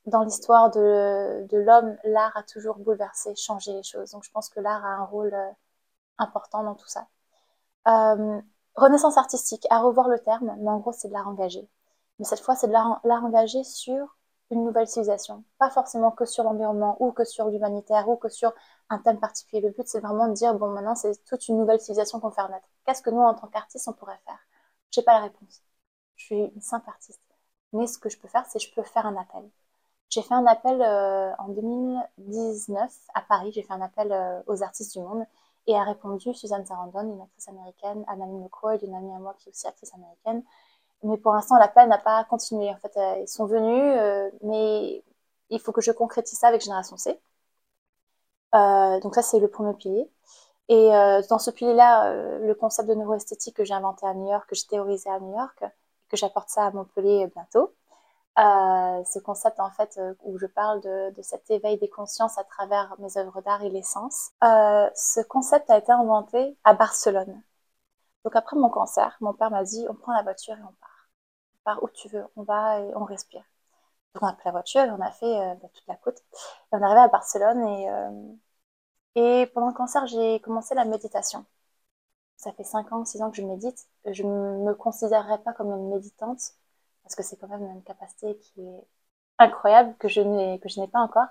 dans 0.07 0.23
l'histoire 0.23 0.71
de, 0.71 1.47
l'homme, 1.53 1.97
l'art 2.05 2.37
a 2.37 2.43
toujours 2.43 2.79
bouleversé, 2.79 3.35
changé 3.37 3.73
les 3.73 3.83
choses. 3.83 4.11
Donc 4.12 4.25
je 4.25 4.31
pense 4.31 4.49
que 4.49 4.61
l'art 4.61 4.85
a 4.85 4.88
un 4.88 5.05
rôle 5.05 5.35
euh, 5.35 5.50
important 6.19 6.62
dans 6.65 6.75
tout 6.75 6.88
ça. 6.88 7.07
renaissance 8.77 9.19
artistique, 9.19 9.67
à 9.71 9.81
revoir 9.81 10.09
le 10.09 10.19
terme, 10.21 10.57
mais 10.61 10.71
en 10.71 10.79
gros 10.79 10.93
c'est 10.93 11.09
de 11.09 11.12
l'art 11.12 11.29
engagé. 11.29 11.69
Mais 12.19 12.25
cette 12.25 12.41
fois 12.41 12.57
c'est 12.57 12.69
de 12.69 12.73
l'art 12.73 13.25
engagé 13.25 13.65
sur 13.65 14.17
une 14.50 14.65
nouvelle 14.65 14.88
civilisation. 14.88 15.45
Pas 15.59 15.71
forcément 15.71 16.11
que 16.11 16.25
sur 16.25 16.45
l'environnement 16.45 16.97
ou 17.00 17.12
que 17.12 17.25
sur 17.25 17.49
l'humanitaire 17.49 18.09
ou 18.09 18.17
que 18.17 18.29
sur 18.29 18.53
un 18.88 18.99
thème 18.99 19.21
particulier. 19.21 19.61
Le 19.61 19.71
but, 19.71 19.87
c'est 19.87 20.00
vraiment 20.00 20.29
de 20.29 20.33
dire, 20.33 20.55
bon, 20.55 20.69
maintenant, 20.69 20.95
c'est 20.95 21.23
toute 21.25 21.49
une 21.49 21.59
nouvelle 21.59 21.81
civilisation 21.81 22.21
qu'on 22.21 22.31
fait 22.31 22.43
naître. 22.49 22.69
Qu'est-ce 22.87 23.03
que 23.03 23.11
nous, 23.11 23.21
en 23.21 23.35
tant 23.35 23.49
qu'artistes, 23.49 23.88
on 23.88 23.93
pourrait 23.93 24.19
faire? 24.25 24.38
Je 24.92 25.00
n'ai 25.00 25.04
pas 25.04 25.14
la 25.14 25.21
réponse. 25.26 25.62
Je 26.16 26.25
suis 26.25 26.37
une 26.37 26.61
simple 26.61 26.88
artiste. 26.88 27.21
Mais 27.73 27.87
ce 27.87 27.99
que 27.99 28.09
je 28.09 28.18
peux 28.18 28.28
faire, 28.28 28.47
c'est 28.47 28.59
je 28.59 28.73
peux 28.75 28.83
faire 28.83 29.07
un 29.07 29.16
appel. 29.16 29.49
J'ai 30.11 30.23
fait 30.23 30.35
un 30.35 30.47
appel 30.47 30.80
euh, 30.83 31.33
en 31.38 31.49
2019 31.49 32.92
à 33.14 33.23
Paris. 33.23 33.52
J'ai 33.52 33.62
fait 33.62 33.73
un 33.75 33.83
appel 33.83 34.12
euh, 34.12 34.40
aux 34.47 34.62
artistes 34.62 34.95
du 34.95 35.00
monde 35.02 35.25
et 35.66 35.76
a 35.76 35.85
répondu 35.85 36.35
Suzanne 36.35 36.64
Sarandon, 36.66 37.02
une 37.14 37.21
actrice 37.21 37.49
américaine, 37.49 38.04
Annalyn 38.09 38.38
McCoy, 38.38 38.78
une 38.83 38.95
amie 38.95 39.12
à 39.14 39.18
moi 39.18 39.35
qui 39.38 39.49
est 39.49 39.52
aussi 39.52 39.66
actrice 39.66 39.92
américaine, 39.95 40.42
mais 41.04 41.18
pour 41.18 41.33
l'instant, 41.35 41.59
l'appel 41.59 41.88
n'a 41.88 41.99
pas 41.99 42.25
continué. 42.25 42.71
En 42.71 42.76
fait, 42.78 42.97
euh, 42.97 43.21
ils 43.23 43.28
sont 43.28 43.47
venus, 43.47 43.83
euh, 43.99 44.30
mais 44.42 45.04
il 45.50 45.61
faut 45.61 45.73
que 45.73 45.80
je 45.83 45.92
concrétise 45.92 46.38
ça 46.38 46.49
avec 46.49 46.62
Génération 46.62 46.97
C. 46.97 47.21
Donc 48.52 49.14
ça, 49.14 49.23
c'est 49.23 49.38
le 49.38 49.49
premier 49.49 49.75
pilier. 49.75 50.11
Et 50.69 50.91
dans 51.31 51.39
ce 51.39 51.51
pilier-là, 51.51 52.13
le 52.41 52.55
concept 52.55 52.89
de 52.89 52.95
neuroesthétique 52.95 53.57
que 53.57 53.65
j'ai 53.65 53.75
inventé 53.75 54.07
à 54.07 54.15
New 54.15 54.29
York, 54.29 54.49
que 54.49 54.55
j'ai 54.55 54.67
théorisé 54.67 55.09
à 55.11 55.19
New 55.21 55.35
York, 55.37 55.65
que 56.09 56.17
j'apporte 56.17 56.51
ça 56.51 56.67
à 56.67 56.71
Montpellier 56.73 57.27
bientôt. 57.35 57.75
ce 58.37 59.19
concept, 59.21 59.61
en 59.61 59.71
fait, 59.71 59.99
où 60.25 60.39
je 60.39 60.47
parle 60.47 60.81
de, 60.83 61.23
cet 61.23 61.51
éveil 61.51 61.79
des 61.79 61.89
consciences 61.89 62.39
à 62.39 62.45
travers 62.45 62.95
mes 62.99 63.17
œuvres 63.17 63.41
d'art 63.43 63.63
et 63.63 63.71
l'essence. 63.71 64.33
ce 64.43 65.23
concept 65.23 65.71
a 65.71 65.79
été 65.79 65.93
inventé 65.93 66.57
à 66.65 66.75
Barcelone. 66.75 67.43
Donc 68.25 68.37
après 68.37 68.57
mon 68.57 68.69
cancer, 68.69 69.17
mon 69.21 69.33
père 69.33 69.51
m'a 69.51 69.65
dit, 69.65 69.87
on 69.89 69.95
prend 69.95 70.13
la 70.13 70.23
voiture 70.23 70.55
et 70.55 70.63
on 70.63 70.75
part 71.65 71.83
où 71.83 71.89
tu 71.91 72.09
veux, 72.09 72.27
on 72.37 72.43
va 72.43 72.81
et 72.81 72.95
on 72.97 73.05
respire. 73.05 73.45
Donc 74.15 74.23
on 74.25 74.27
a 74.27 74.33
pris 74.33 74.45
la 74.47 74.53
voiture 74.53 74.83
et 74.83 74.91
on 74.91 75.01
a 75.01 75.11
fait 75.13 75.27
euh, 75.27 75.55
bah, 75.63 75.69
toute 75.73 75.87
la 75.87 75.97
côte. 75.97 76.19
Et 76.19 76.23
on 76.73 76.81
est 76.81 76.85
arrivé 76.85 77.01
à 77.01 77.09
Barcelone 77.09 77.67
et, 77.69 77.91
euh, 77.91 78.11
et 79.19 79.47
pendant 79.49 79.69
le 79.69 79.75
cancer, 79.75 80.07
j'ai 80.07 80.41
commencé 80.41 80.75
la 80.77 80.85
méditation. 80.85 81.45
Ça 82.37 82.53
fait 82.53 82.65
5 82.65 82.93
ans, 82.93 83.05
6 83.05 83.23
ans 83.23 83.31
que 83.31 83.37
je 83.37 83.43
médite. 83.43 83.89
Je 84.07 84.23
ne 84.23 84.65
me 84.65 84.75
considérerais 84.75 85.39
pas 85.43 85.53
comme 85.53 85.71
une 85.73 85.91
méditante 85.91 86.41
parce 87.03 87.15
que 87.17 87.23
c'est 87.25 87.37
quand 87.37 87.49
même 87.49 87.65
une 87.65 87.83
capacité 87.83 88.39
qui 88.39 88.61
est 88.63 88.87
incroyable 89.39 89.97
que 89.99 90.09
je 90.09 90.21
n'ai 90.23 90.89
pas 90.89 91.01
encore. 91.01 91.27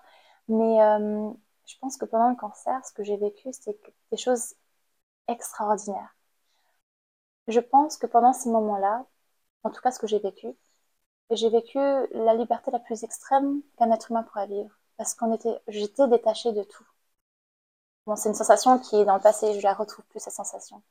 Mais 0.50 0.82
euh, 0.82 1.32
je 1.65 1.75
pense 1.79 1.98
que 1.98 2.06
pendant 2.06 2.29
le 2.29 2.36
cancer, 2.36 2.86
ce 2.86 2.94
que 2.94 3.03
j'ai 3.03 3.17
vécu, 3.17 3.50
c'était 3.53 3.79
des 4.12 4.17
choses 4.17 4.56
extraordinaires. 5.29 6.15
Je 7.48 7.60
pense 7.60 7.98
que 7.98 8.06
pendant 8.08 8.32
ces 8.34 8.50
moments-là, 8.50 9.06
en 9.63 9.72
tout 9.72 9.82
cas 9.82 9.91
ce 9.91 10.00
que 10.00 10.08
j'ai 10.08 10.20
vécu, 10.20 10.48
j'ai 11.32 11.50
vécu 11.50 11.79
la 12.13 12.36
liberté 12.36 12.72
la 12.72 12.79
plus 12.79 13.03
extrême 13.03 13.62
qu'un 13.77 13.91
être 13.91 14.12
humain 14.12 14.24
pourrait 14.24 14.48
vivre. 14.48 14.72
Parce 14.98 15.13
qu'on 15.15 15.34
était, 15.34 15.60
j'étais 15.70 16.08
détachée 16.10 16.53
de 16.53 16.63
tout. 16.63 16.86
Bon, 18.07 18.15
c'est 18.15 18.29
une 18.29 18.35
sensation 18.35 18.79
qui 18.79 18.95
est 18.95 19.05
dans 19.05 19.15
le 19.15 19.21
passé, 19.21 19.59
je 19.59 19.61
la 19.63 19.73
retrouve 19.73 20.05
plus, 20.05 20.21
cette 20.21 20.31
sensation. 20.31 20.81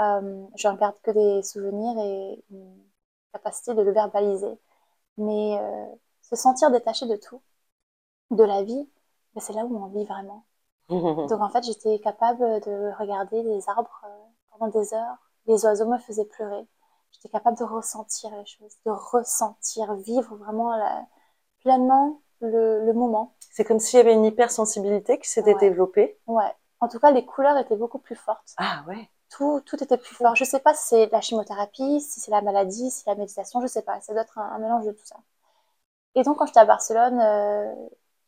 Euh, 0.00 0.46
je 0.56 0.68
ne 0.68 0.76
garde 0.76 0.96
que 1.02 1.12
des 1.12 1.42
souvenirs 1.44 1.96
et 1.98 2.44
une 2.50 2.82
capacité 3.32 3.72
de 3.74 3.82
le 3.82 3.92
verbaliser. 3.92 4.58
Mais 5.16 5.58
euh, 5.60 5.86
se 6.22 6.34
sentir 6.36 6.72
détaché 6.72 7.06
de 7.06 7.14
tout, 7.16 7.40
de 8.32 8.42
la 8.42 8.64
vie, 8.64 8.88
ben, 9.34 9.40
c'est 9.40 9.52
là 9.52 9.64
où 9.64 9.76
on 9.76 9.86
vit 9.86 10.04
vraiment. 10.06 10.44
Donc 10.88 11.40
en 11.40 11.48
fait, 11.50 11.62
j'étais 11.64 12.00
capable 12.00 12.40
de 12.40 12.92
regarder 12.98 13.44
les 13.44 13.68
arbres 13.68 14.02
euh, 14.04 14.24
pendant 14.50 14.68
des 14.68 14.92
heures. 14.92 15.18
Les 15.46 15.64
oiseaux 15.64 15.86
me 15.86 15.98
faisaient 15.98 16.24
pleurer. 16.24 16.66
J'étais 17.12 17.28
capable 17.28 17.58
de 17.58 17.64
ressentir 17.64 18.30
les 18.36 18.46
choses, 18.46 18.74
de 18.84 18.90
ressentir, 18.90 19.94
vivre 19.94 20.34
vraiment 20.36 20.72
pleinement 21.60 22.20
le, 22.40 22.92
moment. 22.92 23.34
C'est 23.50 23.64
comme 23.64 23.78
s'il 23.78 23.98
y 23.98 24.00
avait 24.00 24.14
une 24.14 24.24
hypersensibilité 24.24 25.18
qui 25.18 25.28
s'était 25.28 25.54
développée. 25.54 26.18
Ouais. 26.26 26.52
En 26.80 26.88
tout 26.88 26.98
cas, 26.98 27.10
les 27.10 27.24
couleurs 27.24 27.56
étaient 27.56 27.76
beaucoup 27.76 27.98
plus 27.98 28.16
fortes. 28.16 28.54
Ah 28.58 28.84
ouais. 28.86 29.10
Tout, 29.30 29.60
tout 29.64 29.82
était 29.82 29.96
plus 29.96 30.14
fort. 30.14 30.36
Je 30.36 30.44
sais 30.44 30.60
pas 30.60 30.74
si 30.74 30.88
c'est 30.88 31.06
la 31.10 31.20
chimothérapie, 31.20 32.00
si 32.00 32.20
c'est 32.20 32.30
la 32.30 32.42
maladie, 32.42 32.90
si 32.90 33.02
c'est 33.02 33.10
la 33.10 33.16
méditation, 33.16 33.60
je 33.60 33.66
sais 33.66 33.82
pas. 33.82 34.00
Ça 34.00 34.12
doit 34.12 34.22
être 34.22 34.38
un, 34.38 34.58
mélange 34.58 34.84
de 34.86 34.92
tout 34.92 35.04
ça. 35.04 35.16
Et 36.14 36.22
donc, 36.22 36.38
quand 36.38 36.46
j'étais 36.46 36.60
à 36.60 36.64
Barcelone, 36.64 37.20
euh, 37.20 37.74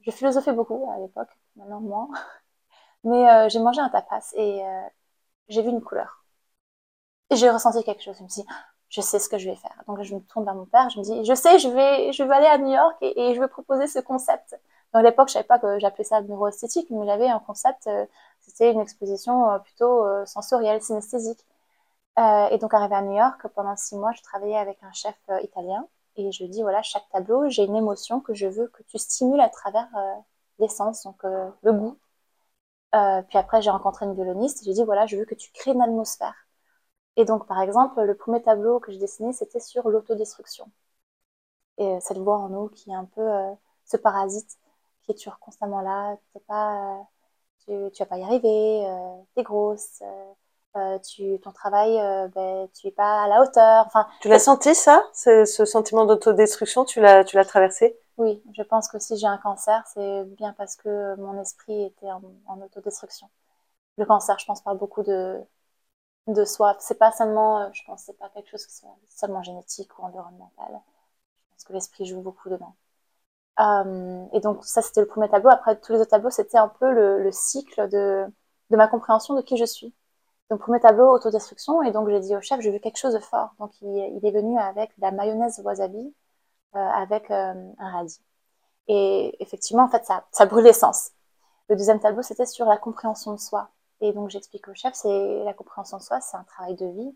je 0.01 0.11
philosophais 0.11 0.53
beaucoup 0.53 0.91
à 0.91 0.99
l'époque, 0.99 1.29
maintenant 1.57 1.81
moins. 1.81 2.09
Mais 3.05 3.29
euh, 3.31 3.49
j'ai 3.49 3.61
mangé 3.61 3.81
un 3.81 3.89
tapas 3.91 4.33
et 4.35 4.65
euh, 4.65 4.83
j'ai 5.49 5.63
vu 5.63 5.71
une 5.71 5.83
couleur. 5.83 6.25
Et 7.31 7.37
j'ai 7.37 7.51
ressenti 7.51 7.85
quelque 7.85 8.03
chose. 8.03 8.17
Je 8.19 8.25
me 8.25 8.29
suis 8.29 8.43
dit, 8.43 8.49
je 8.89 9.01
sais 9.01 9.19
ce 9.19 9.29
que 9.29 9.39
je 9.39 9.51
vais 9.51 9.57
faire. 9.57 9.83
Donc 9.87 10.03
je 10.03 10.15
me 10.15 10.21
tourne 10.21 10.45
vers 10.45 10.55
mon 10.55 10.67
père, 10.67 10.89
je 10.91 10.99
me 10.99 11.05
dis, 11.05 11.25
je 11.25 11.35
sais, 11.35 11.59
je 11.59 11.69
vais, 11.69 12.13
je 12.13 12.23
vais 12.23 12.35
aller 12.35 12.47
à 12.47 12.59
New 12.59 12.73
York 12.73 12.97
et, 13.03 13.35
je 13.35 13.41
vais 13.41 13.49
proposer 13.49 13.87
ce 13.87 13.99
concept. 13.99 14.59
Dans 14.93 15.01
l'époque, 15.01 15.29
je 15.29 15.35
savais 15.35 15.45
pas 15.45 15.59
que 15.59 15.79
j'appelais 15.79 16.05
ça 16.05 16.23
neuroesthétique, 16.23 16.89
mais 16.91 17.07
j'avais 17.07 17.29
un 17.29 17.41
concept, 17.41 17.87
euh, 17.87 18.07
c'était 18.41 18.73
une 18.73 18.81
exposition 18.81 19.51
euh, 19.51 19.59
plutôt 19.59 20.05
euh, 20.07 20.25
sensorielle, 20.27 20.81
synesthésique. 20.83 21.45
et 22.51 22.59
donc 22.59 22.75
arrivé 22.75 22.95
à 22.97 23.03
New 23.03 23.17
York, 23.17 23.47
pendant 23.55 23.77
six 23.77 23.97
mois, 23.97 24.13
je 24.13 24.23
travaillais 24.23 24.57
avec 24.57 24.79
un 24.83 24.93
chef 24.93 25.17
italien 25.43 25.87
et 26.17 26.33
je 26.33 26.45
dis, 26.45 26.63
voilà, 26.63 26.83
chaque 26.83 27.09
tableau, 27.11 27.49
j'ai 27.49 27.65
une 27.65 27.77
émotion 27.77 28.21
que 28.21 28.35
je 28.35 28.47
veux 28.49 28.69
que 28.69 28.83
tu 28.85 28.99
stimules 28.99 29.41
à 29.41 29.49
travers 29.49 29.89
l'essence, 30.59 31.05
donc 31.05 31.23
le 31.23 31.73
goût. 31.73 31.99
puis 33.29 33.39
après, 33.39 33.63
j'ai 33.63 33.71
rencontré 33.71 34.07
une 34.07 34.15
violoniste 34.15 34.65
j'ai 34.65 34.73
dit, 34.73 34.85
voilà, 34.85 35.07
je 35.07 35.17
veux 35.17 35.25
que 35.27 35.35
tu 35.35 35.51
crées 35.53 35.73
une 35.73 35.83
atmosphère. 35.83 36.48
Et 37.19 37.25
donc, 37.25 37.49
par 37.49 37.61
exemple, 37.61 38.01
le 38.01 38.15
premier 38.15 38.41
tableau 38.41 38.79
que 38.79 38.93
je 38.93 38.99
dessinais, 38.99 39.33
c'était 39.33 39.59
sur 39.59 39.89
l'autodestruction. 39.89 40.71
Et 41.77 41.85
euh, 41.85 41.99
cette 42.01 42.19
voix 42.19 42.39
en 42.39 42.49
nous 42.49 42.69
qui 42.69 42.91
est 42.91 42.95
un 42.95 43.07
peu 43.07 43.21
euh, 43.21 43.53
ce 43.87 43.97
parasite 43.97 44.57
qui 45.03 45.11
est 45.11 45.15
toujours 45.17 45.41
constamment 45.41 45.81
là. 45.81 46.17
pas, 46.47 47.05
euh, 47.69 47.91
tu, 47.91 48.03
vas 48.03 48.07
pas 48.07 48.19
y 48.19 48.23
arriver, 48.23 48.87
tu 49.35 49.41
es 49.41 49.43
grosse, 49.43 50.01
tu, 51.09 51.41
ton 51.41 51.51
travail, 51.51 51.97
ben, 52.35 52.69
tu 52.73 52.87
es 52.87 52.93
pas 52.93 53.25
à 53.25 53.29
la 53.29 53.43
hauteur. 53.43 53.85
Enfin, 53.87 54.07
tu 54.21 54.29
l'as 54.29 54.39
senti 54.39 54.75
ça, 54.77 55.03
ce, 55.13 55.45
sentiment 55.45 56.05
d'autodestruction, 56.05 56.85
tu 56.85 57.01
l'as, 57.01 57.25
tu 57.25 57.35
l'as 57.37 57.45
traversé? 57.45 57.99
Oui, 58.17 58.41
je 58.57 58.63
pense 58.63 58.89
que 58.89 59.01
si 59.01 59.17
j'ai 59.17 59.27
un 59.27 59.39
cancer, 59.39 59.83
c'est 59.93 60.25
bien 60.37 60.53
parce 60.57 60.77
que 60.77 61.17
mon 61.17 61.41
esprit 61.41 61.85
était 61.87 62.13
en, 62.13 62.23
en 62.47 62.61
autodestruction. 62.63 63.29
Le 63.97 64.07
cancer, 64.07 64.39
je 64.39 64.47
pense, 64.47 64.63
parle 64.63 64.79
beaucoup 64.79 65.03
de, 65.03 65.43
de 66.33 66.45
soi. 66.45 66.77
C'est 66.81 66.99
pas 66.99 67.13
seulement, 67.13 67.61
euh, 67.61 67.69
je 67.73 67.83
pense, 67.85 68.03
c'est 68.05 68.19
pas 68.19 68.29
quelque 68.31 68.51
chose 68.51 68.67
qui 68.67 68.75
soit 68.75 68.97
seulement 69.09 69.43
génétique 69.43 69.99
ou 69.99 70.03
environnemental. 70.03 70.69
Je 70.71 71.55
pense 71.55 71.65
que 71.65 71.73
l'esprit 71.73 72.07
joue 72.07 72.21
beaucoup 72.21 72.49
dedans. 72.51 72.75
Euh, 73.61 74.27
et 74.33 74.41
donc 74.41 74.65
ça, 74.65 74.83
c'était 74.83 75.01
le 75.01 75.07
premier 75.07 75.29
tableau. 75.29 75.51
Après, 75.51 75.79
tous 75.81 75.93
les 75.93 76.01
autres 76.01 76.11
tableaux, 76.11 76.31
c'était 76.31 76.59
un 76.59 76.69
peu 76.69 76.93
le, 76.93 77.31
cycle 77.33 77.89
de, 77.89 78.27
ma 78.71 78.89
compréhension 78.89 79.35
de 79.35 79.43
qui 79.43 79.57
je 79.57 79.65
suis. 79.65 79.95
Donc 80.51 80.61
premier 80.61 80.81
tableau, 80.81 81.11
autodestruction. 81.13 81.83
Et 81.83 81.93
donc 81.93 82.09
j'ai 82.11 82.21
dit 82.21 82.37
au 82.37 82.41
chef, 82.41 82.61
je 82.61 82.71
veux 82.71 82.79
quelque 82.79 82.99
chose 82.99 83.15
de 83.15 83.21
fort. 83.21 83.55
Donc 83.59 83.73
il, 83.83 83.89
il 84.17 84.27
est 84.27 84.31
venu 84.33 84.59
avec 84.59 84.91
de 84.99 85.03
la 85.03 85.13
mayonnaise 85.13 85.61
wasabi 85.65 86.15
euh, 86.77 86.79
avec 86.79 87.31
un 87.31 87.75
radis. 87.79 88.21
Et 88.89 89.37
effectivement, 89.43 89.85
en 89.85 89.89
fait, 89.89 90.05
ça, 90.07 90.27
ça 90.33 90.47
brûle 90.47 90.65
l'essence. 90.65 91.13
Le 91.69 91.77
deuxième 91.77 92.01
tableau, 92.01 92.23
c'était 92.23 92.47
sur 92.47 92.67
la 92.67 92.79
compréhension 92.79 93.33
de 93.35 93.39
soi. 93.39 93.71
Et 94.01 94.13
donc 94.13 94.31
j'explique 94.31 94.69
au 94.69 94.75
chef, 94.75 94.95
c'est 94.95 95.45
la 95.45 95.55
compréhension 95.55 95.99
de 95.99 96.03
soi, 96.03 96.21
c'est 96.21 96.37
un 96.37 96.45
travail 96.45 96.77
de 96.77 96.87
vie, 96.87 97.15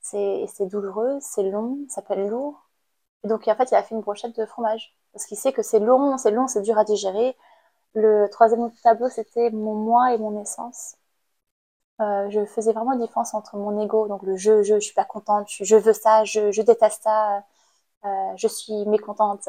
c'est 0.00 0.66
douloureux, 0.66 1.18
c'est 1.20 1.44
long, 1.44 1.78
ça 1.88 2.02
peut 2.02 2.14
être 2.14 2.28
lourd. 2.30 2.68
Et 3.24 3.28
donc 3.28 3.48
en 3.48 3.56
fait, 3.56 3.70
il 3.70 3.74
a 3.76 3.82
fait 3.82 3.94
une 3.94 4.02
brochette 4.02 4.36
de 4.36 4.46
fromage 4.46 4.96
parce 5.12 5.26
qu'il 5.26 5.38
sait 5.38 5.52
que 5.52 5.62
c'est 5.62 5.80
long, 5.80 6.18
c'est 6.18 6.30
long, 6.32 6.48
c'est 6.48 6.62
dur 6.62 6.78
à 6.78 6.84
digérer. 6.84 7.36
Le 7.94 8.28
troisième 8.30 8.70
tableau, 8.82 9.08
c'était 9.10 9.50
mon 9.50 9.74
moi 9.74 10.14
et 10.14 10.18
mon 10.18 10.40
essence. 10.42 10.96
Euh, 12.00 12.28
je 12.30 12.44
faisais 12.44 12.72
vraiment 12.72 12.92
une 12.92 13.00
différence 13.00 13.32
entre 13.34 13.56
mon 13.56 13.80
ego, 13.82 14.06
donc 14.08 14.22
le 14.22 14.36
je, 14.36 14.62
je, 14.62 14.74
je 14.74 14.80
suis 14.80 14.94
pas 14.94 15.06
contente, 15.06 15.46
je, 15.48 15.76
veux 15.76 15.94
ça, 15.94 16.24
je, 16.24 16.60
déteste 16.62 17.02
ça, 17.04 17.42
euh, 18.06 18.32
je 18.36 18.48
suis 18.48 18.86
mécontente. 18.86 19.48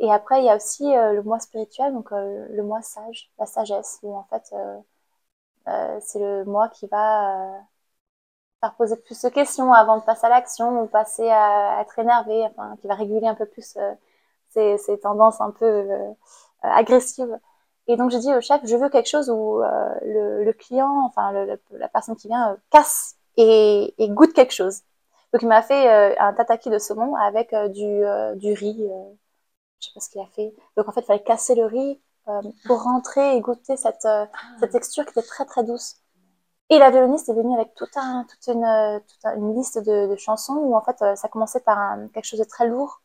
Et 0.00 0.12
après, 0.12 0.40
il 0.42 0.46
y 0.46 0.50
a 0.50 0.56
aussi 0.56 0.84
euh, 0.96 1.12
le 1.14 1.22
moi 1.22 1.40
spirituel, 1.40 1.92
donc 1.94 2.10
le 2.12 2.62
moi 2.64 2.82
sage, 2.82 3.32
la 3.38 3.46
sagesse, 3.46 4.00
où 4.02 4.16
en 4.16 4.24
fait, 4.24 4.54
euh, 5.68 5.70
euh, 5.70 5.98
c'est 6.00 6.18
le 6.18 6.44
moi 6.44 6.68
qui 6.68 6.86
va 6.86 7.56
euh, 7.56 7.58
faire 8.60 8.74
poser 8.76 8.96
plus 8.96 9.20
de 9.22 9.28
questions 9.28 9.72
avant 9.72 9.98
de 9.98 10.02
passer 10.04 10.26
à 10.26 10.30
l'action 10.30 10.82
ou 10.82 10.86
passer 10.86 11.28
à, 11.30 11.80
être 11.82 11.98
énervé, 11.98 12.44
enfin, 12.46 12.76
qui 12.80 12.86
va 12.88 12.94
réguler 12.94 13.26
un 13.26 13.34
peu 13.34 13.46
plus 13.46 13.76
euh, 13.76 14.76
ces, 14.78 14.98
tendances 15.00 15.40
un 15.40 15.50
peu 15.50 15.88
agressives. 16.62 17.38
Et 17.88 17.96
donc 17.96 18.10
j'ai 18.10 18.20
dit 18.20 18.34
au 18.34 18.40
chef, 18.40 18.60
je 18.64 18.76
veux 18.76 18.88
quelque 18.88 19.08
chose 19.08 19.30
où 19.30 19.60
le, 19.60 20.52
client, 20.52 21.04
enfin 21.06 21.32
la 21.72 21.88
personne 21.88 22.16
qui 22.16 22.28
vient, 22.28 22.56
casse 22.70 23.16
et, 23.36 23.94
goûte 24.10 24.32
quelque 24.32 24.52
chose. 24.54 24.82
Donc 25.32 25.42
il 25.42 25.48
m'a 25.48 25.62
fait 25.62 26.16
un 26.18 26.32
tataki 26.34 26.70
de 26.70 26.78
saumon 26.78 27.16
avec 27.16 27.54
du, 27.72 28.02
du 28.36 28.52
riz, 28.54 28.88
je 29.80 29.86
sais 29.88 29.94
pas 29.94 30.00
ce 30.00 30.08
qu'il 30.08 30.20
a 30.20 30.26
fait. 30.26 30.54
Donc 30.76 30.88
en 30.88 30.92
fait 30.92 31.00
il 31.00 31.06
fallait 31.06 31.22
casser 31.22 31.54
le 31.54 31.66
riz, 31.66 32.00
euh, 32.28 32.40
pour 32.66 32.82
rentrer 32.82 33.36
et 33.36 33.40
goûter 33.42 33.76
cette, 33.76 34.06
euh, 34.06 34.24
cette 34.58 34.70
texture 34.72 35.04
qui 35.04 35.10
était 35.10 35.26
très 35.26 35.44
très 35.44 35.62
douce. 35.62 35.96
Et 36.70 36.78
la 36.78 36.90
violoniste 36.90 37.28
est 37.28 37.34
venue 37.34 37.54
avec 37.54 37.74
tout 37.74 37.86
un, 37.96 38.24
toute, 38.24 38.46
une, 38.48 39.00
toute 39.06 39.24
une 39.36 39.54
liste 39.54 39.78
de, 39.78 40.08
de, 40.10 40.16
chansons 40.16 40.54
où 40.54 40.74
en 40.74 40.80
fait 40.80 41.02
euh, 41.02 41.14
ça 41.16 41.28
commençait 41.28 41.60
par 41.60 41.78
un, 41.78 42.08
quelque 42.08 42.24
chose 42.24 42.40
de 42.40 42.44
très 42.44 42.66
lourd 42.66 43.02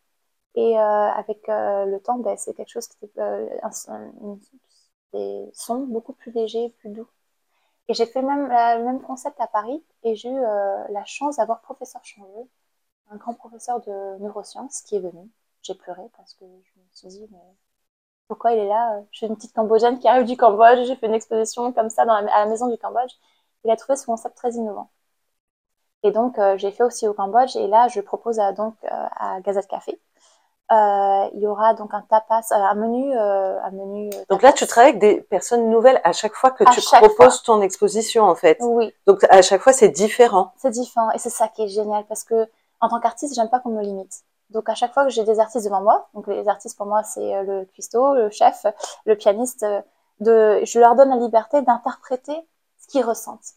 et 0.55 0.77
avec 0.77 1.45
le 1.47 1.99
temps 1.99 2.17
ben, 2.17 2.35
c'est 2.37 2.53
quelque 2.53 2.69
chose 2.69 2.87
qui 2.87 3.05
était 3.05 3.21
un, 3.21 3.69
des 5.13 5.49
sons 5.53 5.85
beaucoup 5.87 6.13
plus 6.13 6.31
légers, 6.31 6.75
plus 6.79 6.89
doux. 6.89 7.07
Et 7.87 7.93
j'ai 7.93 8.05
fait 8.05 8.21
le 8.21 8.27
même, 8.27 8.47
le 8.47 8.83
même 8.83 9.01
concept 9.01 9.39
à 9.39 9.47
Paris 9.47 9.83
et 10.03 10.15
j'ai 10.15 10.29
eu 10.29 10.41
la 10.41 11.05
chance 11.05 11.37
d'avoir 11.37 11.61
professeur 11.61 12.03
Changeux, 12.03 12.49
un 13.11 13.17
grand 13.17 13.33
professeur 13.35 13.79
de 13.81 14.17
neurosciences 14.19 14.81
qui 14.81 14.95
est 14.95 14.99
venu. 14.99 15.29
J'ai 15.61 15.75
pleuré 15.75 16.03
parce 16.17 16.33
que 16.33 16.45
je 16.45 16.79
me 16.79 16.85
suis 16.91 17.07
dit 17.09 17.27
mais 17.31 17.55
pourquoi 18.29 18.53
il 18.53 18.59
est 18.59 18.67
là 18.67 19.01
Je 19.11 19.17
suis 19.17 19.27
une 19.27 19.35
petite 19.35 19.53
Cambodgienne 19.53 19.99
qui 19.99 20.07
arrive 20.07 20.25
du 20.25 20.37
Cambodge, 20.37 20.85
j'ai 20.85 20.95
fait 20.95 21.07
une 21.07 21.15
exposition 21.15 21.73
comme 21.73 21.89
ça 21.89 22.05
dans 22.05 22.13
à 22.13 22.21
la 22.21 22.45
maison 22.45 22.69
du 22.69 22.77
Cambodge. 22.77 23.11
Il 23.65 23.71
a 23.71 23.75
trouvé 23.75 23.97
ce 23.97 24.05
concept 24.05 24.37
très 24.37 24.51
innovant. 24.51 24.89
Et 26.03 26.11
donc, 26.11 26.37
euh, 26.37 26.55
j'ai 26.57 26.71
fait 26.71 26.83
aussi 26.83 27.07
au 27.07 27.13
Cambodge, 27.13 27.55
et 27.57 27.67
là, 27.67 27.87
je 27.89 27.99
propose 27.99 28.39
à, 28.39 28.53
donc 28.53 28.75
euh, 28.85 28.87
à 29.17 29.41
Gazette 29.41 29.67
Café. 29.67 29.99
Euh, 30.71 31.27
il 31.33 31.39
y 31.41 31.47
aura 31.47 31.73
donc 31.73 31.93
un 31.95 32.01
tapas, 32.01 32.45
un 32.51 32.75
menu, 32.75 33.11
un 33.17 33.71
menu. 33.71 34.11
Donc 34.29 34.43
là, 34.43 34.53
tu 34.53 34.67
travailles 34.67 34.91
avec 34.91 35.01
des 35.01 35.21
personnes 35.21 35.67
nouvelles 35.71 35.99
à 36.03 36.13
chaque 36.13 36.35
fois 36.35 36.51
que 36.51 36.63
tu 36.71 36.81
proposes 36.81 37.41
ton 37.41 37.61
exposition, 37.61 38.25
en 38.25 38.35
fait. 38.35 38.59
Oui. 38.61 38.93
Donc 39.07 39.25
à 39.29 39.41
chaque 39.41 39.61
fois, 39.61 39.73
c'est 39.73 39.89
différent. 39.89 40.53
C'est 40.57 40.69
différent, 40.69 41.09
et 41.11 41.17
c'est 41.17 41.31
ça 41.31 41.47
qui 41.47 41.63
est 41.63 41.67
génial, 41.67 42.05
parce 42.05 42.23
que 42.23 42.47
en 42.79 42.89
tant 42.89 42.99
qu'artiste, 42.99 43.33
j'aime 43.33 43.49
pas 43.49 43.59
qu'on 43.59 43.71
me 43.71 43.81
limite. 43.81 44.23
Donc 44.49 44.67
à 44.67 44.75
chaque 44.75 44.93
fois 44.93 45.03
que 45.03 45.11
j'ai 45.11 45.23
des 45.23 45.39
artistes 45.39 45.65
devant 45.65 45.81
moi, 45.81 46.09
donc 46.13 46.27
les 46.27 46.47
artistes 46.47 46.77
pour 46.77 46.87
moi 46.87 47.03
c'est 47.03 47.35
euh, 47.35 47.43
le 47.43 47.65
cuistot, 47.65 48.15
le 48.15 48.29
chef, 48.29 48.65
le 49.05 49.15
pianiste, 49.15 49.63
euh, 49.63 49.81
de, 50.19 50.61
je 50.65 50.79
leur 50.79 50.95
donne 50.95 51.09
la 51.09 51.17
liberté 51.17 51.61
d'interpréter 51.61 52.35
ce 52.79 52.87
qu'ils 52.87 53.05
ressentent. 53.05 53.53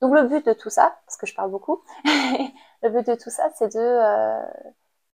Donc 0.00 0.14
le 0.14 0.22
but 0.22 0.44
de 0.46 0.52
tout 0.54 0.70
ça, 0.70 0.96
parce 1.06 1.16
que 1.16 1.26
je 1.26 1.34
parle 1.34 1.50
beaucoup, 1.50 1.82
le 2.04 2.88
but 2.88 3.06
de 3.06 3.14
tout 3.14 3.30
ça 3.30 3.50
c'est 3.56 3.74
de 3.74 3.78
euh, 3.78 4.42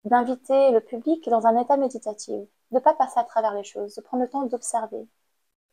d'inviter 0.06 0.72
le 0.72 0.80
public 0.80 1.28
dans 1.28 1.48
un 1.48 1.60
état 1.60 1.78
méditatif, 1.78 2.48
de 2.72 2.80
pas 2.80 2.94
passer 2.94 3.20
à 3.20 3.24
travers 3.24 3.54
les 3.54 3.64
choses, 3.64 3.96
de 3.96 4.02
prendre 4.02 4.24
le 4.24 4.30
temps 4.30 4.44
d'observer 4.44 5.08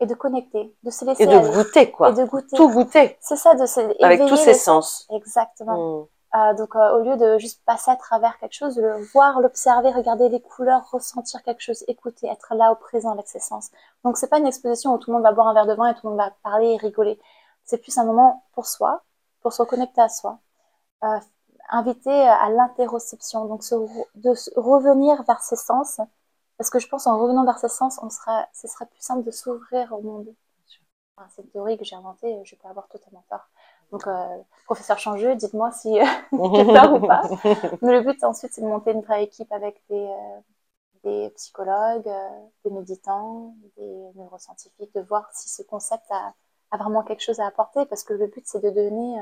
et 0.01 0.07
de 0.07 0.15
connecter, 0.15 0.75
de 0.83 0.91
se 0.91 1.05
laisser 1.05 1.25
et 1.25 1.27
de 1.27 1.39
goûter 1.39 1.91
quoi, 1.91 2.09
et 2.09 2.15
de 2.15 2.25
goûter, 2.25 2.57
tout 2.57 2.71
goûter, 2.71 3.19
c'est 3.21 3.37
ça 3.37 3.55
de 3.55 3.67
se 3.67 3.81
avec 4.03 4.27
tous 4.27 4.37
ses 4.37 4.55
sens, 4.55 5.07
exactement. 5.11 6.05
Hmm. 6.05 6.07
Euh, 6.37 6.55
donc, 6.55 6.75
au 6.75 7.01
lieu 7.03 7.17
de 7.17 7.39
juste 7.39 7.65
passer 7.65 7.91
à 7.91 7.97
travers 7.97 8.39
quelque 8.39 8.53
chose, 8.53 8.77
le 8.79 8.97
voir, 9.13 9.41
l'observer, 9.41 9.91
regarder 9.91 10.29
les 10.29 10.41
couleurs, 10.41 10.91
ressentir 10.91 11.43
quelque 11.43 11.63
chose, 11.63 11.83
écouter, 11.89 12.27
être 12.27 12.55
là 12.55 12.73
au 12.73 12.75
présent 12.77 13.11
avec 13.13 13.27
ses 13.27 13.41
sens. 13.41 13.71
Donc, 14.05 14.19
c'est 14.19 14.29
pas 14.29 14.39
une 14.39 14.47
exposition 14.47 14.95
où 14.95 14.99
tout 14.99 15.11
le 15.11 15.15
monde 15.15 15.23
va 15.23 15.33
boire 15.33 15.49
un 15.49 15.55
verre 15.55 15.67
de 15.67 15.75
vin 15.75 15.89
et 15.91 15.95
tout 15.95 16.01
le 16.05 16.11
monde 16.11 16.19
va 16.19 16.33
parler 16.43 16.73
et 16.75 16.77
rigoler. 16.77 17.19
C'est 17.65 17.79
plus 17.79 17.97
un 17.99 18.05
moment 18.05 18.45
pour 18.53 18.67
soi, 18.67 19.03
pour 19.41 19.53
se 19.53 19.63
reconnecter 19.63 20.01
à 20.03 20.09
soi, 20.11 20.39
euh, 21.05 21.19
inviter 21.71 22.29
à 22.29 22.51
l'interoception, 22.51 23.47
donc 23.47 23.63
de 24.15 24.35
revenir 24.61 25.23
vers 25.25 25.41
ses 25.43 25.57
sens, 25.57 26.01
parce 26.59 26.71
que 26.71 26.79
je 26.79 26.89
pense 26.89 27.07
en 27.07 27.19
revenant 27.19 27.45
vers 27.45 27.59
ses 27.59 27.69
sens, 27.69 27.99
on 28.03 28.11
sera, 28.11 28.47
ce 28.55 28.69
serait 28.69 28.87
plus 28.87 29.01
simple 29.01 29.25
de 29.25 29.31
s'ouvrir 29.31 29.93
au 29.93 30.03
monde. 30.03 30.35
c'est 31.31 31.51
théorie 31.53 31.79
que 31.79 31.85
j'ai 31.85 31.97
inventée, 31.97 32.41
je 32.45 32.57
peux 32.57 32.69
avoir 32.69 32.89
totalement 32.89 33.25
tort. 33.31 33.49
Donc, 33.93 34.07
euh, 34.07 34.39
professeur 34.65 34.99
Changeux, 34.99 35.35
dites-moi 35.37 35.71
si 35.73 35.99
euh, 35.99 36.05
j'ai 36.33 36.67
tort 36.67 36.95
ou 36.95 37.07
pas. 37.07 37.23
Mais 37.83 37.93
le 37.93 38.01
but 38.01 38.23
ensuite, 38.25 38.53
c'est 38.53 38.63
de 38.63 38.67
monter 38.67 38.93
une 38.93 39.03
vraie 39.03 39.25
équipe 39.25 39.51
avec 39.53 39.83
des, 39.89 40.07
euh, 40.07 40.41
des 41.05 41.31
psychologues, 41.31 42.11
des 42.65 42.71
méditants, 42.71 43.55
des 43.77 44.11
neuroscientifiques, 44.17 44.95
de 44.95 45.01
voir 45.03 45.29
si 45.33 45.49
ce 45.49 45.63
concept 45.63 46.05
a, 46.11 46.35
a 46.73 46.77
vraiment 46.77 47.03
quelque 47.03 47.23
chose 47.23 47.41
à 47.41 47.47
apporter, 47.47 47.87
parce 47.87 48.03
que 48.03 48.15
le 48.15 48.27
but, 48.27 48.43
c'est 48.47 48.63
de 48.63 48.71
donner 48.71 49.21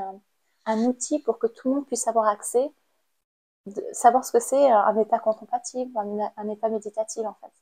un 0.66 0.84
outil 0.84 1.18
pour 1.20 1.38
que 1.38 1.46
tout 1.46 1.68
le 1.68 1.74
monde 1.76 1.86
puisse 1.86 2.08
avoir 2.08 2.26
accès, 2.28 2.72
de 3.66 3.82
savoir 3.92 4.24
ce 4.24 4.32
que 4.32 4.40
c'est 4.40 4.70
un 4.70 4.98
état 4.98 5.18
contemplatif, 5.18 5.88
un, 5.96 6.48
état 6.48 6.68
méditatif 6.68 7.24
en 7.24 7.34
fait. 7.34 7.52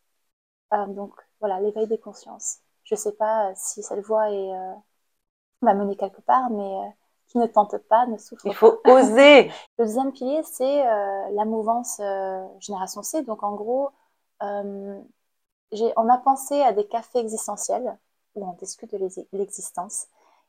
Euh, 0.75 0.87
donc 0.87 1.15
voilà, 1.41 1.61
l'éveil 1.61 1.87
des 1.87 1.99
consciences. 1.99 2.59
Je 2.85 2.95
ne 2.95 2.99
sais 2.99 3.13
pas 3.13 3.51
euh, 3.51 3.53
si 3.57 3.83
cette 3.83 4.05
voie 4.05 4.31
est, 4.31 4.53
euh, 4.55 4.75
va 5.67 5.75
mener 5.75 5.97
quelque 5.97 6.21
part, 6.23 6.51
mais 6.51 6.95
qui 7.29 7.39
ne 7.39 7.47
tente 7.47 7.79
pas 7.79 8.07
ne 8.07 8.19
souffre 8.19 8.43
pas. 8.43 8.51
Il 8.51 8.55
faut 8.55 8.81
oser. 8.87 9.51
Le 9.79 9.85
deuxième 9.85 10.13
pilier, 10.13 10.43
c'est 10.45 10.85
la 10.85 11.45
mouvance 11.45 12.01
Génération 12.61 13.03
C. 13.03 13.23
Donc 13.23 13.43
en 13.43 13.55
gros, 13.55 13.91
on 14.41 16.09
a 16.09 16.19
pensé 16.19 16.61
à 16.63 16.73
des 16.73 16.87
cafés 16.87 17.21
existentiels 17.21 17.97
où 18.35 18.47
on 18.47 18.53
discute 18.55 18.93
de 18.93 19.09
l'existence 19.33 20.07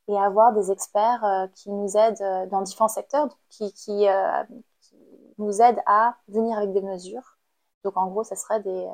et 0.08 0.16
avoir 0.18 0.52
des 0.52 0.70
experts 0.70 1.24
euh, 1.24 1.46
qui 1.54 1.70
nous 1.70 1.96
aident 1.96 2.20
euh, 2.20 2.46
dans 2.46 2.62
différents 2.62 2.88
secteurs, 2.88 3.28
qui, 3.48 3.72
qui, 3.72 4.08
euh, 4.08 4.44
qui, 4.80 4.96
nous 5.38 5.62
aident 5.62 5.82
à 5.86 6.16
venir 6.28 6.56
avec 6.58 6.72
des 6.72 6.82
mesures. 6.82 7.38
Donc 7.84 7.96
en 7.96 8.06
gros, 8.08 8.24
ce 8.24 8.34
serait 8.34 8.60
des, 8.60 8.88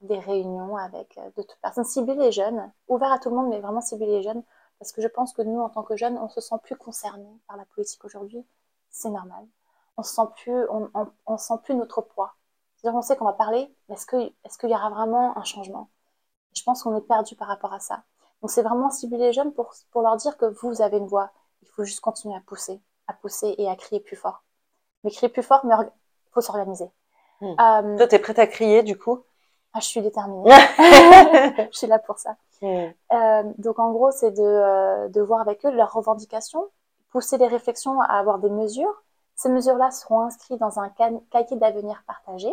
des 0.00 0.18
réunions 0.18 0.76
avec 0.76 1.18
d'autres 1.36 1.58
personnes, 1.60 1.84
cibler 1.84 2.14
les 2.14 2.32
jeunes, 2.32 2.72
ouvert 2.88 3.12
à 3.12 3.18
tout 3.18 3.30
le 3.30 3.36
monde, 3.36 3.48
mais 3.48 3.60
vraiment 3.60 3.80
cibler 3.80 4.06
les 4.06 4.22
jeunes, 4.22 4.42
parce 4.78 4.92
que 4.92 5.02
je 5.02 5.08
pense 5.08 5.32
que 5.32 5.42
nous, 5.42 5.60
en 5.60 5.68
tant 5.70 5.82
que 5.82 5.96
jeunes, 5.96 6.18
on 6.18 6.28
se 6.28 6.40
sent 6.40 6.56
plus 6.62 6.76
concernés 6.76 7.40
par 7.48 7.56
la 7.56 7.64
politique 7.66 8.04
aujourd'hui. 8.04 8.44
C'est 8.90 9.10
normal. 9.10 9.46
On 9.96 10.02
se 10.02 10.14
sent 10.14 10.28
plus, 10.36 10.68
on, 10.70 10.90
on, 10.94 11.08
on 11.26 11.38
sent 11.38 11.54
plus 11.64 11.74
notre 11.74 12.02
poids. 12.02 12.34
C'est-à-dire, 12.76 12.98
on 12.98 13.02
sait 13.02 13.16
qu'on 13.16 13.24
va 13.24 13.32
parler, 13.32 13.74
mais 13.88 13.94
est-ce 13.94 14.06
que, 14.06 14.16
est-ce 14.44 14.58
qu'il 14.58 14.70
y 14.70 14.74
aura 14.74 14.90
vraiment 14.90 15.36
un 15.38 15.44
changement? 15.44 15.90
Je 16.54 16.62
pense 16.62 16.82
qu'on 16.82 16.96
est 16.96 17.00
perdu 17.06 17.36
par 17.36 17.48
rapport 17.48 17.72
à 17.72 17.80
ça. 17.80 18.04
Donc 18.42 18.50
c'est 18.50 18.62
vraiment 18.62 18.90
cibler 18.90 19.18
les 19.18 19.32
jeunes 19.32 19.52
pour, 19.52 19.72
pour 19.90 20.02
leur 20.02 20.16
dire 20.16 20.36
que 20.36 20.46
vous 20.46 20.82
avez 20.82 20.98
une 20.98 21.06
voix. 21.06 21.30
Il 21.62 21.68
faut 21.68 21.84
juste 21.84 22.00
continuer 22.00 22.36
à 22.36 22.40
pousser, 22.40 22.80
à 23.06 23.14
pousser 23.14 23.54
et 23.58 23.68
à 23.68 23.76
crier 23.76 24.00
plus 24.00 24.16
fort. 24.16 24.42
Mais 25.04 25.10
crier 25.10 25.28
plus 25.30 25.42
fort, 25.42 25.64
mais 25.64 25.74
il 25.80 26.32
faut 26.32 26.40
s'organiser. 26.40 26.90
Hmm. 27.40 27.54
Euh, 27.60 27.96
Toi, 27.98 28.08
tu 28.08 28.14
es 28.14 28.18
prête 28.18 28.38
à 28.38 28.46
crier 28.46 28.82
du 28.82 28.98
coup? 28.98 29.24
Ah, 29.72 29.80
Je 29.80 29.86
suis 29.86 30.00
déterminée. 30.02 30.50
je 31.72 31.76
suis 31.78 31.86
là 31.86 31.98
pour 31.98 32.18
ça. 32.18 32.36
Euh, 32.62 33.42
donc 33.58 33.78
en 33.78 33.92
gros, 33.92 34.10
c'est 34.10 34.32
de, 34.32 34.42
euh, 34.42 35.08
de 35.08 35.20
voir 35.20 35.40
avec 35.40 35.64
eux 35.64 35.70
leurs 35.70 35.92
revendications, 35.92 36.68
pousser 37.10 37.38
les 37.38 37.46
réflexions 37.46 38.00
à 38.00 38.18
avoir 38.18 38.38
des 38.38 38.50
mesures. 38.50 39.02
Ces 39.34 39.48
mesures-là 39.50 39.90
seront 39.90 40.20
inscrites 40.20 40.58
dans 40.58 40.78
un 40.78 40.88
cahier 40.88 41.56
d'avenir 41.56 42.02
partagé 42.06 42.48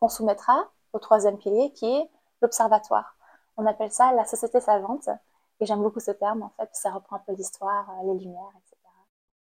qu'on 0.00 0.08
soumettra 0.08 0.68
au 0.92 0.98
troisième 0.98 1.38
pilier 1.38 1.72
qui 1.72 1.86
est 1.86 2.10
l'observatoire. 2.40 3.16
On 3.56 3.66
appelle 3.66 3.92
ça 3.92 4.12
la 4.12 4.24
société 4.24 4.60
savante. 4.60 5.08
Et 5.60 5.66
j'aime 5.66 5.82
beaucoup 5.82 6.00
ce 6.00 6.10
terme, 6.10 6.42
en 6.42 6.50
fait, 6.56 6.68
ça 6.72 6.90
reprend 6.90 7.16
un 7.16 7.20
peu 7.20 7.32
l'histoire, 7.32 7.88
euh, 7.90 8.12
les 8.12 8.18
lumières, 8.18 8.52
etc. 8.56 8.76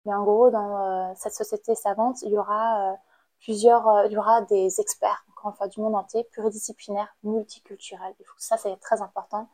Mais 0.04 0.14
en 0.14 0.22
gros, 0.22 0.50
dans 0.50 1.14
cette 1.16 1.32
société 1.32 1.74
savante, 1.74 2.20
il 2.22 2.32
y 2.32 2.38
aura 2.38 2.94
plusieurs, 3.40 4.04
il 4.06 4.12
y 4.12 4.18
aura 4.18 4.42
des 4.42 4.78
experts, 4.80 5.24
encore 5.46 5.68
du 5.68 5.80
monde 5.80 5.94
entier, 5.94 6.24
pluridisciplinaires, 6.32 7.14
multiculturels. 7.22 8.14
Ça, 8.38 8.56
c'est 8.56 8.76
très 8.78 9.02
important. 9.02 9.48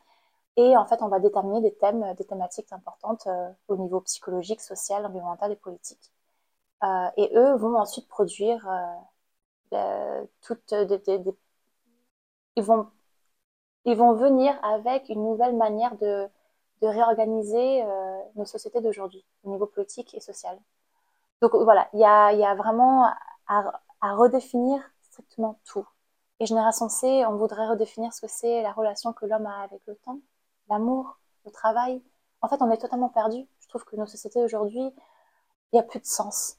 Et 0.57 0.75
en 0.77 0.85
fait, 0.85 1.01
on 1.01 1.07
va 1.07 1.19
déterminer 1.19 1.61
des 1.61 1.73
thèmes, 1.75 2.13
des 2.15 2.25
thématiques 2.25 2.71
importantes 2.73 3.27
au 3.67 3.77
niveau 3.77 4.01
psychologique, 4.01 4.61
social, 4.61 5.05
environnemental 5.05 5.51
et 5.51 5.55
politique. 5.55 6.11
et 7.17 7.31
eux 7.35 7.55
vont 7.57 7.77
ensuite 7.77 8.07
produire 8.07 8.67
toutes 10.41 10.73
des, 10.73 11.01
ils 12.55 12.63
vont 12.63 12.87
ils 13.85 13.95
vont 13.97 14.13
venir 14.13 14.53
avec 14.63 15.09
une 15.09 15.23
nouvelle 15.23 15.55
manière 15.55 15.97
de, 15.97 16.27
réorganiser 16.83 17.83
euh, 17.83 18.19
nos 18.35 18.45
sociétés 18.45 18.81
d'aujourd'hui 18.81 19.23
au 19.43 19.51
niveau 19.51 19.67
politique 19.67 20.15
et 20.15 20.19
social. 20.19 20.57
Donc 21.41 21.53
voilà, 21.55 21.87
il 21.93 21.99
y 21.99 22.05
a, 22.05 22.55
vraiment 22.55 23.05
à, 23.47 24.15
redéfinir 24.15 24.81
strictement 25.21 25.59
tout. 25.65 25.87
Et 26.39 26.45
Génération 26.45 26.89
C, 26.89 27.23
on 27.27 27.35
voudrait 27.35 27.67
redéfinir 27.67 28.13
ce 28.13 28.21
que 28.21 28.27
c'est 28.27 28.61
la 28.61 28.71
relation 28.71 29.13
que 29.13 29.25
l'homme 29.25 29.45
a 29.45 29.61
avec 29.61 29.81
le 29.85 29.95
temps, 29.95 30.19
l'amour, 30.69 31.19
le 31.45 31.51
travail. 31.51 32.01
En 32.41 32.47
fait, 32.47 32.61
on 32.61 32.71
est 32.71 32.77
totalement 32.77 33.09
perdu. 33.09 33.47
Je 33.59 33.67
trouve 33.67 33.85
que 33.85 33.95
nos 33.95 34.07
sociétés 34.07 34.43
aujourd'hui, 34.43 34.81
il 34.81 35.75
n'y 35.75 35.79
a 35.79 35.83
plus 35.83 35.99
de 35.99 36.05
sens. 36.05 36.57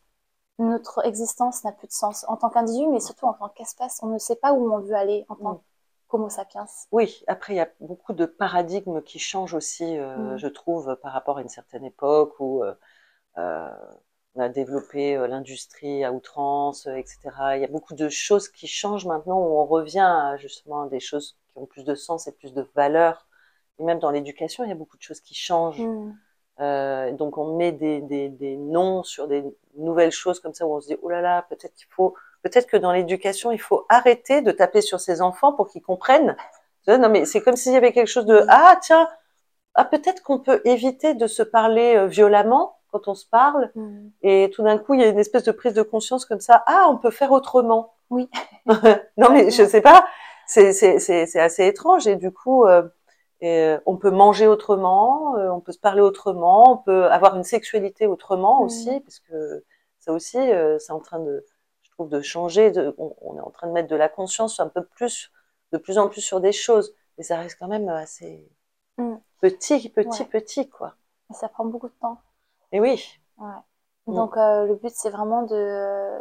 Notre 0.58 1.04
existence 1.04 1.64
n'a 1.64 1.72
plus 1.72 1.88
de 1.88 1.92
sens 1.92 2.24
en 2.28 2.36
tant 2.36 2.50
qu'individu, 2.50 2.86
mais 2.88 3.00
surtout 3.00 3.26
en 3.26 3.32
tant 3.32 3.48
qu'espèce. 3.48 3.98
On 4.02 4.06
ne 4.06 4.18
sait 4.18 4.36
pas 4.36 4.52
où 4.52 4.72
on 4.72 4.78
veut 4.78 4.94
aller 4.94 5.26
en 5.28 5.34
tant 5.34 5.54
mm. 5.54 5.60
Homo 6.10 6.28
sapiens. 6.28 6.66
Oui, 6.92 7.24
après, 7.26 7.54
il 7.54 7.56
y 7.56 7.60
a 7.60 7.68
beaucoup 7.80 8.12
de 8.12 8.26
paradigmes 8.26 9.02
qui 9.02 9.18
changent 9.18 9.54
aussi, 9.54 9.98
euh, 9.98 10.34
mm. 10.34 10.36
je 10.36 10.46
trouve, 10.46 10.94
par 11.02 11.12
rapport 11.12 11.38
à 11.38 11.42
une 11.42 11.48
certaine 11.48 11.84
époque 11.84 12.38
où 12.38 12.62
euh, 12.62 12.74
euh, 13.38 13.68
on 14.34 14.40
a 14.40 14.48
développé 14.48 15.16
l'industrie 15.28 16.04
à 16.04 16.12
outrance, 16.12 16.86
etc. 16.86 17.18
Il 17.54 17.60
y 17.60 17.64
a 17.64 17.68
beaucoup 17.68 17.94
de 17.94 18.08
choses 18.08 18.48
qui 18.48 18.66
changent 18.66 19.06
maintenant 19.06 19.38
où 19.38 19.58
on 19.58 19.66
revient 19.66 20.00
à 20.00 20.36
justement 20.38 20.86
des 20.86 21.00
choses 21.00 21.36
qui 21.52 21.58
ont 21.58 21.66
plus 21.66 21.84
de 21.84 21.94
sens 21.94 22.26
et 22.28 22.32
plus 22.32 22.54
de 22.54 22.66
valeur. 22.74 23.26
Et 23.78 23.84
même 23.84 23.98
dans 23.98 24.10
l'éducation, 24.10 24.64
il 24.64 24.68
y 24.68 24.72
a 24.72 24.76
beaucoup 24.76 24.96
de 24.96 25.02
choses 25.02 25.20
qui 25.20 25.34
changent. 25.34 25.80
Mm. 25.80 27.16
donc 27.16 27.38
on 27.38 27.56
met 27.56 27.72
des, 27.72 28.00
des, 28.00 28.28
des 28.28 28.56
noms 28.56 29.02
sur 29.02 29.28
des 29.28 29.44
nouvelles 29.76 30.12
choses 30.12 30.40
comme 30.40 30.54
ça 30.54 30.66
où 30.66 30.74
on 30.74 30.80
se 30.80 30.88
dit, 30.88 30.96
oh 31.02 31.10
là 31.10 31.20
là, 31.20 31.42
peut-être 31.48 31.74
qu'il 31.74 31.88
faut 31.90 32.14
peut-être 32.42 32.66
que 32.66 32.76
dans 32.76 32.92
l'éducation, 32.92 33.52
il 33.52 33.60
faut 33.60 33.86
arrêter 33.88 34.42
de 34.42 34.50
taper 34.50 34.80
sur 34.80 35.00
ses 35.00 35.22
enfants 35.22 35.52
pour 35.52 35.68
qu'ils 35.68 35.82
comprennent. 35.82 36.36
Non, 36.88 37.08
mais 37.08 37.24
c'est 37.24 37.40
comme 37.40 37.56
s'il 37.56 37.72
y 37.72 37.76
avait 37.76 37.92
quelque 37.92 38.08
chose 38.08 38.26
de 38.26 38.44
ah 38.48 38.76
tiens, 38.82 39.08
ah 39.74 39.84
peut-être 39.84 40.22
qu'on 40.22 40.40
peut 40.40 40.60
éviter 40.64 41.14
de 41.14 41.26
se 41.26 41.42
parler 41.42 41.96
euh, 41.96 42.06
violemment 42.06 42.76
quand 42.92 43.08
on 43.08 43.14
se 43.14 43.26
parle, 43.26 43.70
mm. 43.74 44.08
et 44.22 44.50
tout 44.54 44.62
d'un 44.62 44.78
coup 44.78 44.94
il 44.94 45.00
y 45.00 45.04
a 45.04 45.08
une 45.08 45.18
espèce 45.18 45.44
de 45.44 45.52
prise 45.52 45.74
de 45.74 45.82
conscience 45.82 46.24
comme 46.24 46.40
ça. 46.40 46.62
Ah, 46.66 46.86
on 46.90 46.98
peut 46.98 47.10
faire 47.10 47.32
autrement. 47.32 47.94
Oui. 48.10 48.28
non 48.66 49.30
mais 49.30 49.50
je 49.50 49.64
sais 49.64 49.80
pas, 49.80 50.06
c'est 50.46 50.72
c'est 50.72 50.98
c'est 50.98 51.40
assez 51.40 51.66
étrange 51.66 52.06
et 52.06 52.16
du 52.16 52.30
coup. 52.30 52.66
Euh, 52.66 52.82
euh, 53.44 53.80
on 53.86 53.96
peut 53.96 54.12
manger 54.12 54.46
autrement, 54.46 55.32
on 55.34 55.58
peut 55.58 55.72
se 55.72 55.78
parler 55.80 56.00
autrement, 56.00 56.74
on 56.74 56.76
peut 56.76 57.06
avoir 57.06 57.34
une 57.36 57.42
sexualité 57.42 58.06
autrement 58.06 58.62
mm. 58.62 58.66
aussi, 58.66 59.00
parce 59.00 59.18
que 59.18 59.64
ça 59.98 60.12
aussi, 60.12 60.38
c'est 60.78 60.92
en 60.92 61.00
train 61.00 61.18
de, 61.18 61.44
de 62.06 62.20
changer. 62.20 62.70
De, 62.70 62.94
on, 62.98 63.36
est 63.36 63.40
en 63.40 63.50
train 63.50 63.66
de 63.66 63.72
mettre 63.72 63.88
de 63.88 63.96
la 63.96 64.08
conscience 64.08 64.60
un 64.60 64.68
peu 64.68 64.84
plus, 64.84 65.30
de 65.72 65.78
plus 65.78 65.98
en 65.98 66.08
plus 66.08 66.20
sur 66.20 66.40
des 66.40 66.52
choses, 66.52 66.94
mais 67.16 67.24
ça 67.24 67.36
reste 67.38 67.56
quand 67.58 67.68
même 67.68 67.88
assez 67.88 68.48
mm. 68.98 69.16
petit, 69.40 69.88
petit, 69.88 70.24
petit, 70.24 70.68
quoi. 70.68 70.94
ça 71.30 71.48
prend 71.48 71.64
beaucoup 71.64 71.88
de 71.88 71.94
temps. 72.00 72.20
Et 72.72 72.80
oui. 72.80 73.20
Mm. 73.38 74.14
Donc 74.14 74.36
euh, 74.36 74.66
le 74.66 74.76
but, 74.76 74.92
c'est 74.94 75.10
vraiment 75.10 75.42
de, 75.42 76.18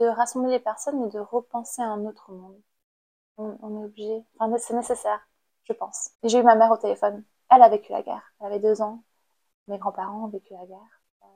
de 0.00 0.06
rassembler 0.06 0.52
les 0.52 0.60
personnes 0.60 1.04
et 1.04 1.08
de 1.10 1.18
repenser 1.18 1.82
à 1.82 1.86
un 1.86 2.04
autre 2.06 2.30
monde. 2.30 2.60
On, 3.36 3.82
est 3.82 3.84
obligé, 3.84 4.24
enfin, 4.38 4.56
c'est 4.58 4.74
nécessaire, 4.74 5.20
je 5.64 5.72
pense. 5.72 6.10
J'ai 6.22 6.38
eu 6.38 6.44
ma 6.44 6.54
mère 6.54 6.70
au 6.70 6.76
téléphone. 6.76 7.24
Elle 7.50 7.62
a 7.62 7.68
vécu 7.68 7.90
la 7.90 8.02
guerre. 8.02 8.32
Elle 8.38 8.46
avait 8.46 8.60
deux 8.60 8.80
ans. 8.80 9.02
Mes 9.66 9.78
grands-parents 9.78 10.26
ont 10.26 10.28
vécu 10.28 10.52
la 10.52 10.64
guerre. 10.66 11.02
Euh, 11.24 11.26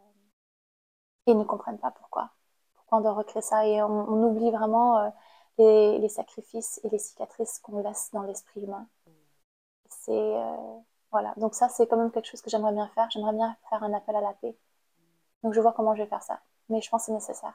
et 1.26 1.32
ils 1.32 1.38
ne 1.38 1.42
comprennent 1.42 1.80
pas 1.80 1.90
pourquoi 1.90 2.30
on 2.90 3.00
doit 3.00 3.12
recréer 3.12 3.42
ça 3.42 3.66
et 3.66 3.82
on, 3.82 4.24
oublie 4.24 4.50
vraiment 4.50 4.98
euh, 4.98 5.98
les, 5.98 6.08
sacrifices 6.08 6.80
et 6.84 6.88
les 6.88 6.98
cicatrices 6.98 7.58
qu'on 7.58 7.82
laisse 7.82 8.10
dans 8.12 8.22
l'esprit 8.22 8.62
humain. 8.62 8.86
C'est 9.88 10.12
voilà, 11.10 11.34
donc 11.36 11.54
ça 11.54 11.68
c'est 11.68 11.86
quand 11.86 11.96
même 11.96 12.10
quelque 12.10 12.26
chose 12.26 12.42
que 12.42 12.50
j'aimerais 12.50 12.72
bien 12.72 12.88
faire. 12.94 13.08
J'aimerais 13.10 13.32
bien 13.34 13.56
faire 13.70 13.82
un 13.82 13.92
appel 13.94 14.16
à 14.16 14.20
la 14.20 14.32
paix. 14.34 14.56
Donc 15.42 15.54
je 15.54 15.60
vois 15.60 15.72
comment 15.72 15.94
je 15.94 16.02
vais 16.02 16.08
faire 16.08 16.22
ça, 16.22 16.40
mais 16.68 16.80
je 16.80 16.90
pense 16.90 17.02
que 17.02 17.06
c'est 17.06 17.12
nécessaire. 17.12 17.54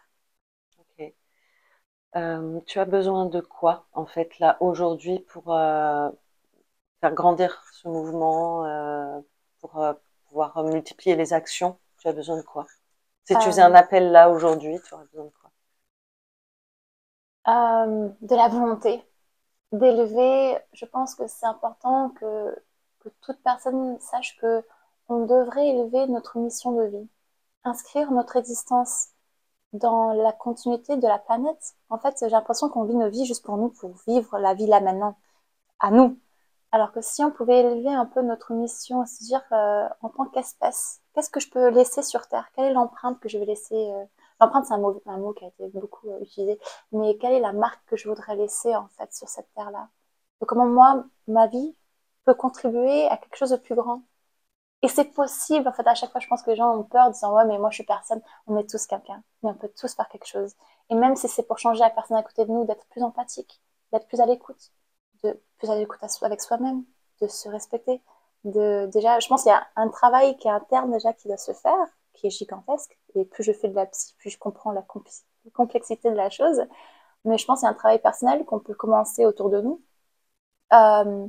Ok. 0.80 1.14
Euh, 2.16 2.60
tu 2.68 2.80
as 2.80 2.86
besoin 2.86 3.26
de 3.26 3.42
quoi 3.42 3.88
en 3.94 4.06
fait 4.06 4.38
là 4.40 4.58
aujourd'hui 4.60 5.20
pour 5.20 5.46
faire 5.46 7.14
grandir 7.14 7.64
ce 7.74 7.88
mouvement, 7.88 8.64
pour 9.60 9.84
pouvoir 10.28 10.64
multiplier 10.64 11.16
les 11.16 11.34
actions? 11.34 11.78
Tu 11.98 12.08
as 12.08 12.14
besoin 12.14 12.38
de 12.38 12.42
quoi? 12.44 12.66
Si 13.26 13.36
tu 13.36 13.42
faisais 13.46 13.62
un 13.62 13.76
appel 13.76 14.12
là 14.12 14.30
aujourd'hui, 14.30 14.80
tu 14.86 14.94
aurais 14.94 15.06
besoin 15.06 15.26
de 15.26 15.32
quoi? 15.32 15.52
De 17.48 18.36
la 18.36 18.48
volonté, 18.48 19.04
d'élever. 19.72 20.58
Je 20.74 20.86
pense 20.86 21.16
que 21.16 21.28
c'est 21.28 21.46
important 21.46 22.10
que, 22.12 22.56
que 23.04 23.10
toute 23.22 23.42
personne 23.44 24.00
sache 24.00 24.38
que 24.38 24.64
on 25.10 25.26
devrait 25.26 25.68
élever 25.68 26.08
notre 26.08 26.38
mission 26.38 26.72
de 26.74 26.84
vie, 26.86 27.08
inscrire 27.64 28.12
notre 28.12 28.38
existence 28.38 29.10
dans 29.74 30.14
la 30.14 30.32
continuité 30.32 30.98
de 30.98 31.08
la 31.08 31.20
planète. 31.20 31.76
En 31.90 31.98
fait, 31.98 32.16
j'ai 32.20 32.30
l'impression 32.30 32.70
qu'on 32.70 32.86
vit 32.86 32.96
nos 32.96 33.10
vies 33.10 33.26
juste 33.26 33.44
pour 33.44 33.58
nous, 33.58 33.70
pour 33.70 33.92
vivre 34.08 34.38
la 34.40 34.54
vie 34.54 34.68
là 34.68 34.80
maintenant, 34.82 35.18
à 35.80 35.92
nous. 35.92 36.18
Alors 36.72 36.92
que 36.92 37.02
si 37.02 37.24
on 37.24 37.32
pouvait 37.32 37.60
élever 37.62 37.94
un 37.94 38.06
peu 38.06 38.22
notre 38.22 38.54
mission, 38.54 39.06
se 39.06 39.24
dire 39.24 39.44
euh, 39.52 39.88
en 40.02 40.10
tant 40.10 40.26
qu'espèce, 40.26 41.02
qu'est-ce 41.14 41.30
que 41.30 41.40
je 41.40 41.50
peux 41.50 41.70
laisser 41.70 42.02
sur 42.02 42.28
Terre? 42.28 42.50
Quelle 42.56 42.66
est 42.66 42.74
l'empreinte 42.74 43.20
que 43.20 43.30
je 43.30 43.38
vais 43.38 43.46
laisser 43.46 43.76
euh, 43.76 44.06
L'empreinte, 44.42 44.66
c'est 44.66 44.74
un 44.74 44.80
mot, 44.80 45.02
un 45.06 45.18
mot 45.18 45.34
qui 45.34 45.46
a 45.46 45.50
été 45.50 45.68
beaucoup 45.68 46.10
euh, 46.10 46.20
utilisé, 46.22 46.60
mais 46.92 47.18
quelle 47.18 47.34
est 47.34 47.40
la 47.40 47.54
marque 47.54 47.82
que 47.88 47.96
je 47.96 48.10
voudrais 48.10 48.36
laisser 48.36 48.76
en 48.76 48.88
fait 48.98 49.14
sur 49.14 49.30
cette 49.30 49.48
Terre-là? 49.56 49.90
Comment 50.48 50.66
moi, 50.66 51.06
ma 51.28 51.48
vie 51.48 51.76
peut 52.26 52.34
contribuer 52.36 53.08
à 53.08 53.18
quelque 53.18 53.38
chose 53.38 53.52
de 53.52 53.58
plus 53.58 53.76
grand 53.76 54.04
et 54.84 54.90
c'est 54.90 55.06
possible, 55.06 55.68
en 55.68 55.72
fait, 55.74 55.88
à 55.88 55.96
chaque 55.96 56.12
fois, 56.12 56.20
je 56.20 56.28
pense 56.28 56.44
que 56.44 56.50
les 56.52 56.58
gens 56.58 56.76
ont 56.78 56.84
peur, 56.84 57.10
disant, 57.10 57.34
ouais, 57.34 57.46
mais 57.46 57.58
moi, 57.58 57.70
je 57.70 57.76
suis 57.76 57.86
personne. 57.86 58.22
On 58.48 58.58
est 58.58 58.70
tous 58.70 58.86
quelqu'un. 58.86 59.24
Mais 59.42 59.50
on 59.50 59.54
peut 59.56 59.72
tous 59.78 59.96
faire 59.96 60.10
quelque 60.10 60.28
chose. 60.28 60.56
Et 60.90 60.96
même 60.96 61.16
si 61.16 61.30
c'est 61.30 61.44
pour 61.44 61.58
changer 61.58 61.80
la 61.80 61.90
personne 61.90 62.18
à 62.18 62.24
côté 62.24 62.46
de 62.46 62.52
nous, 62.52 62.66
d'être 62.66 62.86
plus 62.88 63.02
empathique, 63.02 63.62
d'être 63.94 64.08
plus 64.08 64.20
à 64.20 64.26
l'écoute, 64.26 64.74
de 65.24 65.40
plus 65.58 65.70
à 65.72 65.76
l'écoute 65.76 66.00
avec 66.22 66.42
soi-même, 66.42 66.84
de 67.22 67.28
se 67.28 67.48
respecter. 67.48 68.02
De, 68.44 68.88
déjà, 68.94 69.20
je 69.20 69.28
pense 69.30 69.44
qu'il 69.44 69.52
y 69.52 69.56
a 69.56 69.66
un 69.78 69.88
travail 69.90 70.36
qui 70.38 70.50
est 70.50 70.52
interne 70.52 70.92
déjà 70.92 71.14
qui 71.14 71.30
doit 71.30 71.38
se 71.38 71.54
faire, 71.54 71.88
qui 72.14 72.28
est 72.28 72.30
gigantesque. 72.30 72.98
Et 73.16 73.24
plus 73.26 73.44
je 73.44 73.54
fais 73.54 73.70
de 73.70 73.76
la 73.76 73.86
psy, 73.86 74.16
plus 74.18 74.32
je 74.32 74.38
comprends 74.40 74.72
la 74.74 74.86
complexité 75.54 76.12
de 76.12 76.16
la 76.16 76.30
chose. 76.30 76.62
Mais 77.26 77.38
je 77.38 77.46
pense 77.46 77.60
qu'il 77.60 77.68
y 77.68 77.70
a 77.70 77.72
un 77.72 77.76
travail 77.76 78.00
personnel 78.02 78.44
qu'on 78.46 78.60
peut 78.60 78.76
commencer 78.76 79.26
autour 79.26 79.50
de 79.50 79.62
nous. 79.62 79.82
Euh, 80.74 81.28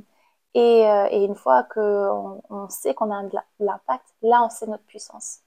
euh, 0.55 1.07
et, 1.11 1.25
une 1.25 1.35
fois 1.35 1.63
qu'on 1.63 2.41
on 2.49 2.69
sait 2.69 2.93
qu'on 2.93 3.11
a 3.11 3.23
de 3.23 3.37
l'impact, 3.59 4.05
là, 4.21 4.43
on 4.43 4.49
sait 4.49 4.67
notre 4.67 4.83
puissance. 4.83 5.39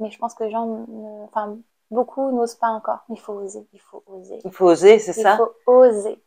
Mais 0.00 0.10
je 0.10 0.18
pense 0.18 0.34
que 0.34 0.44
les 0.44 0.50
gens, 0.50 0.86
enfin, 1.24 1.58
beaucoup 1.90 2.30
n'osent 2.30 2.54
pas 2.54 2.68
encore. 2.68 3.00
Il 3.08 3.18
faut 3.18 3.32
oser, 3.32 3.66
il 3.72 3.80
faut 3.80 4.02
oser. 4.06 4.38
Il 4.44 4.52
faut 4.52 4.66
oser, 4.66 4.98
c'est 5.00 5.12
ça 5.12 5.34
Il 5.34 5.64
faut 5.64 5.72
oser. 5.72 6.22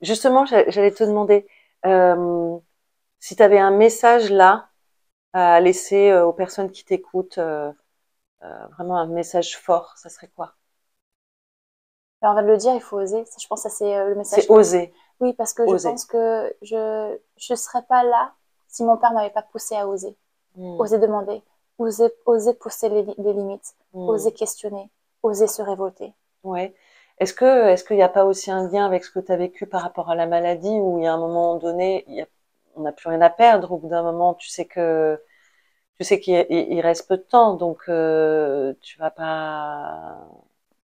Justement, 0.00 0.46
j'allais 0.46 0.92
te 0.92 1.04
demander 1.04 1.46
euh, 1.84 2.56
si 3.18 3.36
tu 3.36 3.42
avais 3.42 3.58
un 3.58 3.70
message 3.70 4.30
là 4.30 4.68
à 5.34 5.60
laisser 5.60 6.10
euh, 6.10 6.24
aux 6.24 6.32
personnes 6.32 6.70
qui 6.70 6.84
t'écoutent, 6.84 7.38
vraiment 8.40 8.96
un 8.96 9.06
message 9.08 9.58
fort, 9.58 9.92
ça 9.96 10.08
serait 10.08 10.30
quoi? 10.34 10.54
Ben, 12.22 12.30
On 12.30 12.34
va 12.34 12.42
le 12.42 12.56
dire, 12.56 12.74
il 12.74 12.80
faut 12.80 12.98
oser. 12.98 13.24
Je 13.38 13.46
pense 13.46 13.64
que 13.64 13.68
c'est 13.68 14.06
le 14.06 14.14
message. 14.14 14.44
C'est 14.44 14.50
oser. 14.50 14.94
Oui, 15.20 15.32
parce 15.32 15.52
que 15.52 15.66
je 15.66 15.82
pense 15.82 16.04
que 16.04 16.56
je 16.62 17.12
ne 17.50 17.56
serais 17.56 17.82
pas 17.82 18.04
là 18.04 18.32
si 18.68 18.84
mon 18.84 18.96
père 18.96 19.12
m'avait 19.12 19.30
pas 19.30 19.42
poussé 19.42 19.74
à 19.74 19.88
oser. 19.88 20.16
Hmm. 20.56 20.78
Oser 20.80 20.98
demander, 20.98 21.42
oser, 21.78 22.10
oser 22.26 22.54
pousser 22.54 22.88
les, 22.88 23.02
limites, 23.02 23.74
hmm. 23.92 24.08
oser 24.08 24.32
questionner, 24.32 24.90
oser 25.22 25.46
se 25.46 25.62
révolter. 25.62 26.12
Ouais. 26.44 26.74
Est-ce 27.18 27.34
que 27.34 27.68
est-ce 27.68 27.84
qu'il 27.84 27.96
n'y 27.96 28.02
a 28.02 28.08
pas 28.08 28.24
aussi 28.24 28.50
un 28.50 28.68
lien 28.70 28.86
avec 28.86 29.04
ce 29.04 29.10
que 29.10 29.18
tu 29.18 29.32
as 29.32 29.36
vécu 29.36 29.66
par 29.66 29.82
rapport 29.82 30.10
à 30.10 30.14
la 30.14 30.26
maladie 30.26 30.78
où 30.80 30.98
il 30.98 31.04
y 31.04 31.06
a 31.06 31.12
un 31.12 31.18
moment 31.18 31.56
donné, 31.56 32.26
on 32.76 32.82
n'a 32.82 32.92
plus 32.92 33.08
rien 33.08 33.20
à 33.20 33.30
perdre, 33.30 33.72
au 33.72 33.78
bout 33.78 33.88
d'un 33.88 34.02
moment, 34.02 34.34
tu 34.34 34.48
sais 34.48 34.66
que 34.66 35.20
tu 35.98 36.04
sais 36.04 36.20
qu'il 36.20 36.80
reste 36.80 37.08
peu 37.08 37.16
de 37.16 37.22
temps, 37.22 37.54
donc 37.54 37.82
euh, 37.88 38.74
tu 38.80 38.98
vas 38.98 39.10
pas 39.10 40.28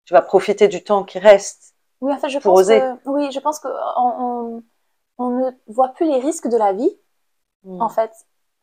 tu 0.06 0.14
vas 0.14 0.22
profiter 0.22 0.68
du 0.68 0.84
temps 0.84 1.04
qui 1.04 1.20
reste 1.20 1.75
oui, 2.02 2.14
en 2.14 2.18
fait, 2.18 2.30
je 2.30 2.40
pense 2.40 2.68
que, 2.68 3.10
oui, 3.10 3.32
je 3.32 3.40
pense 3.40 3.60
qu'on 3.60 3.70
on, 3.70 4.64
on, 5.18 5.30
ne 5.30 5.52
voit 5.68 5.90
plus 5.90 6.06
les 6.06 6.20
risques 6.20 6.48
de 6.48 6.58
la 6.58 6.74
vie, 6.74 6.92
hmm. 7.64 7.82
en 7.82 7.90
fait. 7.90 8.12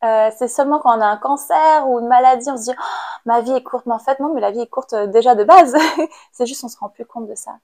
Euh, 0.05 0.31
c'est 0.37 0.49
seulement 0.49 0.81
quand 0.81 0.99
on 0.99 1.01
a 1.01 1.07
un 1.07 1.16
cancer 1.16 1.88
ou 1.88 2.01
une 2.01 2.09
maladie, 2.09 2.51
on 2.51 2.57
se 2.57 2.64
dit, 2.64 2.77
oh, 2.77 3.21
ma 3.25 3.40
vie 3.40 3.53
est 3.53 3.62
courte. 3.62 3.87
Mais 3.87 3.95
en 3.95 3.99
fait, 4.01 4.18
non, 4.21 4.35
mais 4.35 4.40
la 4.40 4.51
vie 4.51 4.61
est 4.61 4.68
courte 4.68 4.92
euh, 4.95 5.07
déjà 5.07 5.35
de 5.35 5.45
base. 5.45 5.75
c'est 6.33 6.47
juste, 6.47 6.64
on 6.64 6.68
se 6.68 6.77
rend 6.79 6.88
plus 6.88 7.07
compte 7.07 7.29
de 7.29 7.35
ça. 7.35 7.59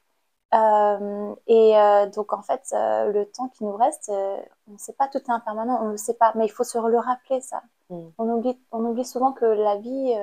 Euh, 0.54 1.34
et 1.46 1.76
euh, 1.78 2.06
donc, 2.06 2.32
en 2.32 2.42
fait, 2.42 2.62
le 2.72 3.24
temps 3.24 3.48
qui 3.48 3.64
nous 3.64 3.76
reste, 3.76 4.10
on 4.10 4.72
ne 4.72 4.78
sait 4.78 4.92
pas, 4.92 5.08
tout 5.08 5.18
est 5.18 5.30
impermanent, 5.30 5.80
on 5.82 5.86
ne 5.86 5.90
le 5.92 5.96
sait 5.96 6.14
pas. 6.14 6.32
Mais 6.36 6.46
il 6.46 6.50
faut 6.50 6.64
se 6.64 6.78
le 6.78 6.98
rappeler, 6.98 7.40
ça. 7.40 7.62
Hmm. 7.90 8.08
On, 8.18 8.28
oublie, 8.30 8.58
on 8.72 8.84
oublie 8.84 9.04
souvent 9.04 9.32
que 9.32 9.44
la 9.44 9.76
vie 9.76 10.14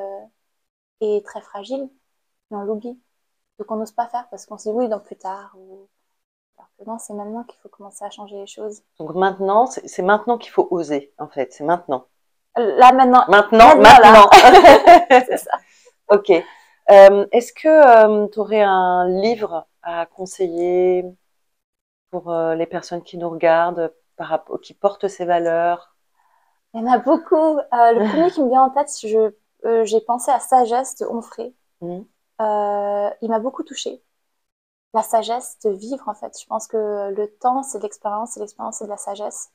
est 1.02 1.26
très 1.26 1.42
fragile, 1.42 1.90
mais 2.50 2.58
on 2.58 2.62
l'oublie. 2.62 3.00
Donc 3.60 3.72
on 3.72 3.78
n'ose 3.78 3.92
pas 3.92 4.08
faire 4.08 4.28
parce 4.30 4.46
qu'on 4.46 4.58
se 4.58 4.70
dit 4.70 4.76
oui, 4.76 4.90
donc 4.90 5.04
plus 5.04 5.16
tard. 5.16 5.54
Ou... 5.58 5.88
Alors 6.58 6.70
que 6.78 6.84
non, 6.86 6.98
c'est 6.98 7.14
maintenant 7.14 7.44
qu'il 7.44 7.60
faut 7.62 7.70
commencer 7.70 8.04
à 8.04 8.10
changer 8.10 8.38
les 8.38 8.48
choses. 8.48 8.84
Donc 9.00 9.16
maintenant, 9.16 9.66
c'est 9.68 10.02
maintenant 10.02 10.38
qu'il 10.38 10.52
faut 10.52 10.68
oser, 10.72 11.14
en 11.18 11.28
fait, 11.28 11.54
c'est 11.54 11.64
maintenant. 11.64 12.06
Là 12.56 12.94
maintenant. 12.94 13.26
Maintenant, 13.28 13.76
maintenant. 13.78 14.30
c'est 15.10 15.38
ça. 15.38 15.52
ok. 16.10 16.32
Euh, 16.92 17.26
Est-ce 17.32 17.52
que 17.52 17.68
euh, 17.68 18.28
tu 18.28 18.40
aurais 18.40 18.62
un 18.62 19.08
livre 19.08 19.68
à 19.82 20.06
conseiller 20.06 21.06
pour 22.12 22.32
euh, 22.32 22.56
les 22.56 22.68
personnes 22.68 23.02
qui 23.02 23.18
nous 23.18 23.30
regardent, 23.30 23.94
par 24.16 24.46
qui 24.62 24.74
portent 24.74 25.08
ces 25.08 25.26
valeurs? 25.26 25.96
Il 26.74 26.82
y 26.82 26.84
en 26.84 26.92
a 26.92 26.98
beaucoup. 27.00 27.58
Le 27.72 28.10
premier 28.10 28.32
qui 28.32 28.44
me 28.44 28.50
vient 28.50 28.64
en 28.64 28.70
tête, 28.70 28.92
j'ai 29.86 30.02
pensé 30.02 30.32
à 30.32 30.40
Sagesse 30.40 30.96
de 30.98 31.06
Onfray. 31.06 31.54
Mmh. 31.82 32.02
Euh, 32.42 33.10
il 33.22 33.30
m'a 33.30 33.40
beaucoup 33.40 33.64
touchée. 33.64 34.02
La 34.94 35.04
sagesse 35.04 35.60
de 35.66 35.72
vivre, 35.72 36.08
en 36.10 36.16
fait. 36.16 36.40
Je 36.40 36.46
pense 36.48 36.68
que 36.68 37.14
le 37.16 37.28
temps, 37.40 37.64
c'est 37.64 37.80
de 37.80 37.84
l'expérience, 37.84 38.38
et 38.38 38.40
l'expérience, 38.40 38.78
c'est 38.78 38.86
de 38.86 38.90
la 38.90 38.98
sagesse. 38.98 39.52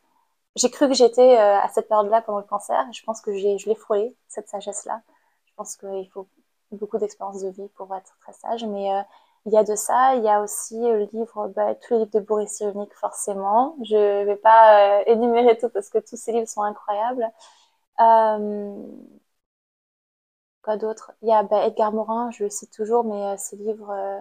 J'ai 0.57 0.71
cru 0.71 0.89
que 0.89 0.95
j'étais 0.95 1.39
euh, 1.39 1.61
à 1.61 1.69
cette 1.69 1.89
période-là 1.89 2.23
pendant 2.23 2.39
le 2.41 2.45
cancer. 2.47 2.87
Je 2.93 3.03
pense 3.05 3.21
que 3.23 3.37
je 3.37 3.69
l'ai 3.69 3.75
frôlé, 3.77 4.17
cette 4.29 4.49
sagesse-là. 4.49 5.03
Je 5.47 5.53
pense 5.57 5.77
qu'il 5.77 6.09
faut 6.13 6.29
beaucoup 6.73 6.99
d'expérience 6.99 7.43
de 7.43 7.51
vie 7.51 7.69
pour 7.77 7.95
être 7.97 8.17
très 8.21 8.33
sage. 8.35 8.65
Mais 8.65 8.93
euh, 8.95 9.03
il 9.47 9.53
y 9.53 9.59
a 9.59 9.65
de 9.65 9.77
ça. 9.77 10.17
Il 10.17 10.25
y 10.25 10.29
a 10.29 10.43
aussi 10.43 10.79
le 10.81 11.09
livre, 11.13 11.49
bah, 11.57 11.75
tous 11.77 11.95
les 11.95 12.01
livres 12.01 12.13
de 12.13 12.21
Boris 12.21 12.51
Cyrulnik, 12.53 12.95
forcément. 12.95 13.77
Je 13.85 13.97
ne 14.23 14.25
vais 14.27 14.37
pas 14.37 15.03
énumérer 15.07 15.59
tout 15.59 15.71
parce 15.71 15.89
que 15.91 15.99
tous 15.99 16.17
ces 16.17 16.33
livres 16.33 16.49
sont 16.49 16.63
incroyables. 16.63 17.27
Quoi 20.63 20.77
d'autre? 20.77 21.13
Il 21.23 21.29
y 21.29 21.33
a 21.33 21.43
bah, 21.43 21.67
Edgar 21.67 21.93
Morin, 21.93 22.31
je 22.31 22.45
le 22.45 22.51
cite 22.51 22.73
toujours, 22.73 23.05
mais 23.05 23.23
euh, 23.35 23.37
ses 23.39 23.57
livres 23.57 23.91
euh, 23.91 24.21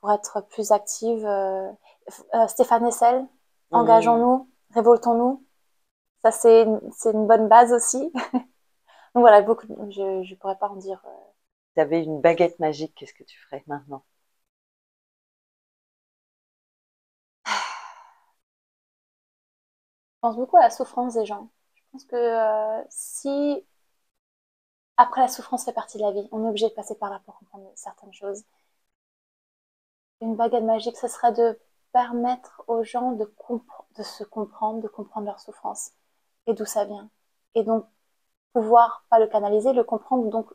pour 0.00 0.12
être 0.12 0.42
plus 0.48 0.72
active. 0.72 1.24
Euh, 1.26 1.72
Stéphane 2.48 2.86
Essel, 2.86 3.22
mmh. 3.22 3.26
Engageons-nous, 3.72 4.48
révoltons-nous. 4.74 5.44
Ça, 6.22 6.30
c'est 6.30 6.62
une, 6.62 7.26
bonne 7.26 7.48
base 7.48 7.72
aussi. 7.72 8.12
Donc 8.32 9.22
voilà, 9.22 9.42
beaucoup, 9.42 9.66
je 9.90 10.30
ne 10.30 10.34
pourrais 10.36 10.58
pas 10.58 10.68
en 10.68 10.76
dire. 10.76 11.02
Tu 11.74 11.80
avais 11.80 12.02
une 12.02 12.20
baguette 12.20 12.58
magique, 12.60 12.94
qu'est-ce 12.96 13.14
que 13.14 13.24
tu 13.24 13.38
ferais 13.40 13.64
maintenant? 13.66 14.04
Je 20.24 20.28
pense 20.28 20.36
beaucoup 20.36 20.56
à 20.56 20.62
la 20.62 20.70
souffrance 20.70 21.14
des 21.14 21.26
gens. 21.26 21.50
Je 21.74 21.82
pense 21.92 22.04
que 22.04 22.84
si 22.88 23.64
après, 24.96 25.20
la 25.20 25.28
souffrance 25.28 25.64
fait 25.64 25.72
partie 25.72 25.98
de 25.98 26.02
la 26.02 26.12
vie. 26.12 26.28
On 26.32 26.44
est 26.44 26.48
obligé 26.48 26.68
de 26.68 26.74
passer 26.74 26.94
par 26.96 27.10
là 27.10 27.20
pour 27.24 27.38
comprendre 27.38 27.70
certaines 27.74 28.12
choses. 28.12 28.44
Une 30.20 30.36
baguette 30.36 30.64
magique, 30.64 30.96
ce 30.96 31.08
serait 31.08 31.32
de 31.32 31.58
permettre 31.92 32.62
aux 32.66 32.82
gens 32.82 33.12
de, 33.12 33.24
se 34.02 34.24
comprendre, 34.24 34.82
de 34.82 34.88
comprendre 34.88 35.26
leur 35.26 35.40
souffrance 35.40 35.92
et 36.46 36.54
d'où 36.54 36.64
ça 36.64 36.84
vient. 36.84 37.08
Et 37.54 37.62
donc, 37.64 37.86
pouvoir, 38.52 39.04
pas 39.10 39.18
le 39.20 39.26
canaliser, 39.28 39.72
le 39.72 39.84
comprendre, 39.84 40.28
donc 40.30 40.50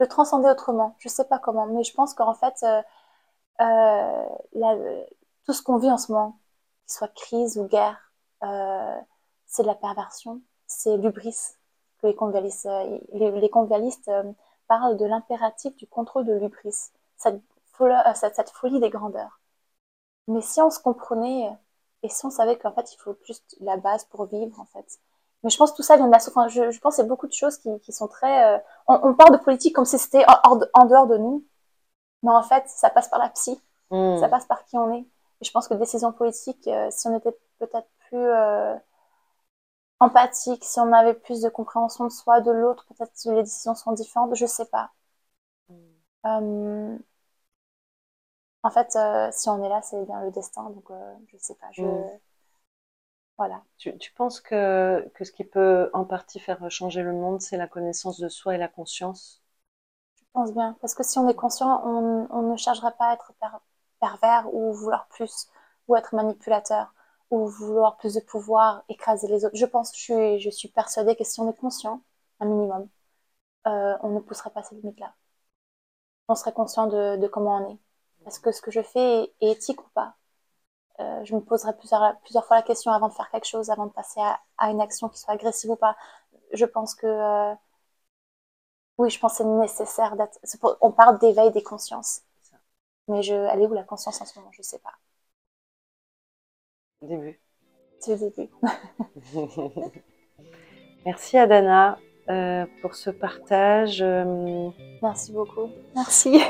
le 0.00 0.08
transcender 0.08 0.48
autrement. 0.48 0.96
Je 0.98 1.08
sais 1.08 1.24
pas 1.26 1.38
comment, 1.38 1.66
mais 1.66 1.84
je 1.84 1.94
pense 1.94 2.14
qu'en 2.14 2.34
fait, 2.34 2.54
euh, 2.64 2.82
euh, 3.60 5.04
tout 5.46 5.52
ce 5.52 5.62
qu'on 5.62 5.78
vit 5.78 5.90
en 5.90 5.98
ce 5.98 6.12
moment, 6.12 6.38
qu'il 6.86 6.94
soit 6.94 7.14
crise 7.14 7.58
ou 7.58 7.66
guerre, 7.66 8.12
euh, 8.42 9.00
c'est 9.46 9.62
de 9.62 9.68
la 9.68 9.74
perversion, 9.74 10.42
c'est 10.66 10.96
l'ubris, 10.96 11.56
les 12.02 12.14
convialistes, 12.14 12.66
euh, 12.66 12.98
les, 13.12 13.50
convialistes 13.50 14.08
euh, 14.08 14.24
parlent 14.68 14.96
de 14.96 15.04
l'impératif 15.04 15.76
du 15.76 15.86
contrôle 15.86 16.24
de 16.24 16.34
l'ubris, 16.34 16.90
cette, 17.16 17.40
euh, 17.80 17.94
cette, 18.14 18.36
cette, 18.36 18.50
folie 18.50 18.80
des 18.80 18.90
grandeurs. 18.90 19.40
Mais 20.28 20.40
si 20.40 20.60
on 20.60 20.70
se 20.70 20.80
comprenait 20.80 21.50
et 22.02 22.08
si 22.08 22.24
on 22.26 22.30
savait 22.30 22.56
qu'en 22.56 22.72
fait 22.72 22.92
il 22.92 22.96
faut 22.98 23.16
juste 23.24 23.56
la 23.60 23.76
base 23.76 24.04
pour 24.04 24.26
vivre 24.26 24.58
en 24.60 24.66
fait. 24.66 24.98
Mais 25.42 25.50
je 25.50 25.56
pense 25.56 25.72
que 25.72 25.76
tout 25.76 25.82
ça 25.82 25.96
vient 25.96 26.06
de 26.06 26.12
la 26.12 26.20
souffrance. 26.20 26.52
Je, 26.52 26.70
je 26.70 26.80
pense 26.80 26.98
y 26.98 27.00
a 27.00 27.04
beaucoup 27.04 27.26
de 27.26 27.32
choses 27.32 27.58
qui, 27.58 27.68
qui 27.80 27.92
sont 27.92 28.06
très. 28.06 28.62
on, 28.86 29.00
on, 29.02 29.14
parle 29.14 29.32
de 29.32 29.42
politique 29.42 29.74
comme 29.74 29.84
si 29.84 29.98
c'était 29.98 30.24
en, 30.44 30.60
en, 30.74 30.84
dehors 30.86 31.08
de 31.08 31.16
nous, 31.16 31.44
mais 32.22 32.30
en 32.30 32.42
fait 32.42 32.64
ça 32.68 32.90
passe 32.90 33.08
par 33.08 33.18
la 33.18 33.28
psy, 33.30 33.60
hmm. 33.90 34.18
ça 34.18 34.28
passe 34.28 34.46
par 34.46 34.64
qui 34.64 34.76
on 34.76 34.92
est. 34.94 35.04
Et 35.40 35.44
je 35.44 35.50
pense 35.50 35.66
que 35.66 35.74
décision 35.74 36.12
politique, 36.12 36.68
si 36.90 37.08
on 37.08 37.16
était 37.16 37.36
peut-être 37.58 37.88
plus 38.08 38.28
empathique, 40.02 40.64
si 40.64 40.80
on 40.80 40.92
avait 40.92 41.14
plus 41.14 41.40
de 41.42 41.48
compréhension 41.48 42.04
de 42.04 42.10
soi, 42.12 42.40
de 42.42 42.50
l'autre, 42.50 42.86
peut-être 42.88 43.12
que 43.24 43.30
les 43.30 43.42
décisions 43.44 43.74
sont 43.74 43.92
différentes, 43.92 44.34
je 44.36 44.46
sais 44.46 44.66
pas. 44.66 44.92
Euh, 46.26 46.98
en 48.64 48.70
fait, 48.70 48.96
euh, 48.96 49.28
si 49.32 49.48
on 49.48 49.62
est 49.64 49.68
là, 49.68 49.80
c'est 49.82 50.04
bien 50.04 50.20
le 50.24 50.30
destin, 50.32 50.64
donc 50.70 50.90
euh, 50.90 51.14
je 51.28 51.36
sais 51.38 51.54
pas. 51.56 51.70
Je... 51.72 51.82
Mm. 51.82 52.12
Voilà. 53.36 53.64
Tu, 53.76 53.98
tu 53.98 54.12
penses 54.14 54.40
que, 54.40 55.06
que 55.14 55.24
ce 55.26 55.32
qui 55.32 55.44
peut 55.44 55.90
en 55.92 56.06
partie 56.06 56.40
faire 56.40 56.70
changer 56.70 57.02
le 57.02 57.12
monde, 57.12 57.42
c'est 57.42 57.58
la 57.58 57.68
connaissance 57.68 58.18
de 58.18 58.30
soi 58.30 58.54
et 58.54 58.58
la 58.58 58.68
conscience? 58.68 59.42
Je 60.16 60.24
pense 60.32 60.52
bien. 60.52 60.76
Parce 60.80 60.94
que 60.94 61.02
si 61.02 61.18
on 61.18 61.28
est 61.28 61.34
conscient, 61.34 61.82
on, 61.84 62.26
on 62.30 62.42
ne 62.52 62.56
cherchera 62.56 62.90
pas 62.92 63.10
à 63.10 63.14
être 63.14 63.32
per- 63.40 63.48
pervers 64.00 64.52
ou 64.54 64.72
vouloir 64.72 65.06
plus, 65.08 65.48
ou 65.88 65.96
être 65.96 66.14
manipulateur, 66.14 66.92
ou 67.32 67.48
vouloir 67.48 67.96
plus 67.98 68.14
de 68.14 68.20
pouvoir, 68.20 68.84
écraser 68.90 69.28
les 69.28 69.44
autres. 69.44 69.56
Je 69.56 69.66
pense, 69.66 69.92
je 69.96 70.02
suis, 70.02 70.40
je 70.40 70.50
suis 70.50 70.68
persuadée 70.68 71.16
que 71.16 71.24
si 71.24 71.40
on 71.40 71.50
est 71.50 71.56
conscient, 71.56 72.02
un 72.40 72.46
minimum, 72.46 72.88
euh, 73.68 73.96
on 74.02 74.10
ne 74.10 74.20
pousserait 74.20 74.50
pas 74.50 74.62
ces 74.64 74.76
limites-là. 74.76 75.14
On 76.28 76.34
serait 76.34 76.52
conscient 76.52 76.86
de, 76.88 77.16
de 77.16 77.26
comment 77.28 77.58
on 77.58 77.70
est. 77.70 77.78
Est-ce 78.26 78.40
que 78.40 78.52
ce 78.52 78.60
que 78.60 78.70
je 78.72 78.82
fais 78.82 79.24
est, 79.24 79.34
est 79.40 79.52
éthique 79.52 79.80
ou 79.82 79.88
pas? 79.94 80.14
Euh, 81.00 81.24
je 81.24 81.34
me 81.34 81.40
poserai 81.40 81.76
plusieurs, 81.76 82.18
plusieurs 82.20 82.46
fois 82.46 82.56
la 82.56 82.62
question 82.62 82.92
avant 82.92 83.08
de 83.08 83.14
faire 83.14 83.30
quelque 83.30 83.46
chose, 83.48 83.70
avant 83.70 83.86
de 83.86 83.92
passer 83.92 84.20
à, 84.20 84.40
à 84.58 84.70
une 84.70 84.80
action 84.80 85.08
qui 85.08 85.18
soit 85.18 85.34
agressive 85.34 85.70
ou 85.70 85.76
pas. 85.76 85.96
Je 86.52 86.64
pense 86.66 86.94
que 86.94 87.06
euh, 87.06 87.54
oui, 88.98 89.10
je 89.10 89.18
pense 89.18 89.32
que 89.32 89.38
c'est 89.38 89.44
nécessaire 89.44 90.16
d'être. 90.16 90.38
On 90.80 90.92
parle 90.92 91.18
d'éveil 91.18 91.50
des 91.50 91.62
consciences. 91.62 92.22
Mais 93.08 93.22
je, 93.22 93.34
elle 93.34 93.62
est 93.62 93.66
où 93.66 93.74
la 93.74 93.84
conscience 93.84 94.20
en 94.22 94.26
ce 94.26 94.38
moment? 94.38 94.52
Je 94.52 94.62
sais 94.62 94.78
pas. 94.80 94.94
Début. 97.02 97.40
C'est 97.98 98.20
le 98.20 98.30
début. 98.30 98.50
Merci 101.06 101.36
Adana 101.38 101.98
euh, 102.28 102.64
pour 102.80 102.94
ce 102.94 103.10
partage. 103.10 104.00
euh, 104.02 104.68
Merci 105.02 105.32
beaucoup. 105.32 105.70
Merci. 105.94 106.40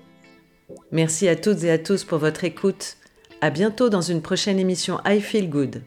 Merci 0.92 1.28
à 1.28 1.36
toutes 1.36 1.62
et 1.64 1.70
à 1.70 1.78
tous 1.78 2.04
pour 2.04 2.18
votre 2.18 2.44
écoute. 2.44 2.96
À 3.40 3.50
bientôt 3.50 3.88
dans 3.90 4.00
une 4.00 4.22
prochaine 4.22 4.58
émission 4.58 4.98
I 5.06 5.20
Feel 5.20 5.50
Good. 5.50 5.82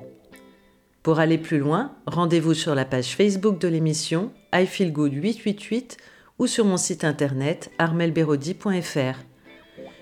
Pour 1.02 1.20
aller 1.20 1.38
plus 1.38 1.58
loin, 1.58 1.96
rendez-vous 2.06 2.54
sur 2.54 2.76
la 2.76 2.86
page 2.86 3.16
Facebook 3.16 3.58
de 3.60 3.68
l'émission 3.68 4.32
I 4.54 4.66
Feel 4.68 4.92
Good 4.94 5.14
888 5.14 5.98
ou 6.38 6.48
sur 6.48 6.66
mon 6.66 6.78
site 6.78 7.04
internet 7.04 7.72
armelberodi.fr. 7.80 9.20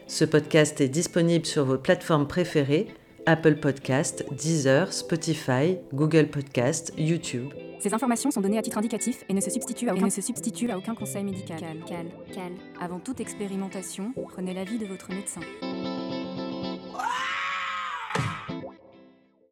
Ce 0.08 0.26
podcast 0.26 0.82
est 0.82 0.89
disponible 0.89 1.45
sur 1.45 1.65
vos 1.65 1.78
plateformes 1.78 2.28
préférées 2.28 2.88
Apple 3.27 3.57
Podcast, 3.57 4.23
Deezer, 4.31 4.93
Spotify, 4.93 5.77
Google 5.93 6.29
Podcast, 6.29 6.93
YouTube. 6.97 7.51
Ces 7.77 7.93
informations 7.93 8.31
sont 8.31 8.39
données 8.39 8.57
à 8.57 8.61
titre 8.61 8.77
indicatif 8.77 9.25
et 9.27 9.33
ne 9.33 9.41
se 9.41 9.49
substituent 9.49 9.89
à 9.89 10.77
aucun, 10.77 10.95
conseil 10.95 11.25
médical. 11.25 11.59
Cal, 11.59 11.77
cal, 11.85 12.05
cal. 12.33 12.53
Avant 12.79 12.99
toute 12.99 13.19
expérimentation, 13.19 14.13
prenez 14.29 14.53
l'avis 14.53 14.77
de 14.79 14.85
votre 14.85 15.09
médecin. 15.09 15.41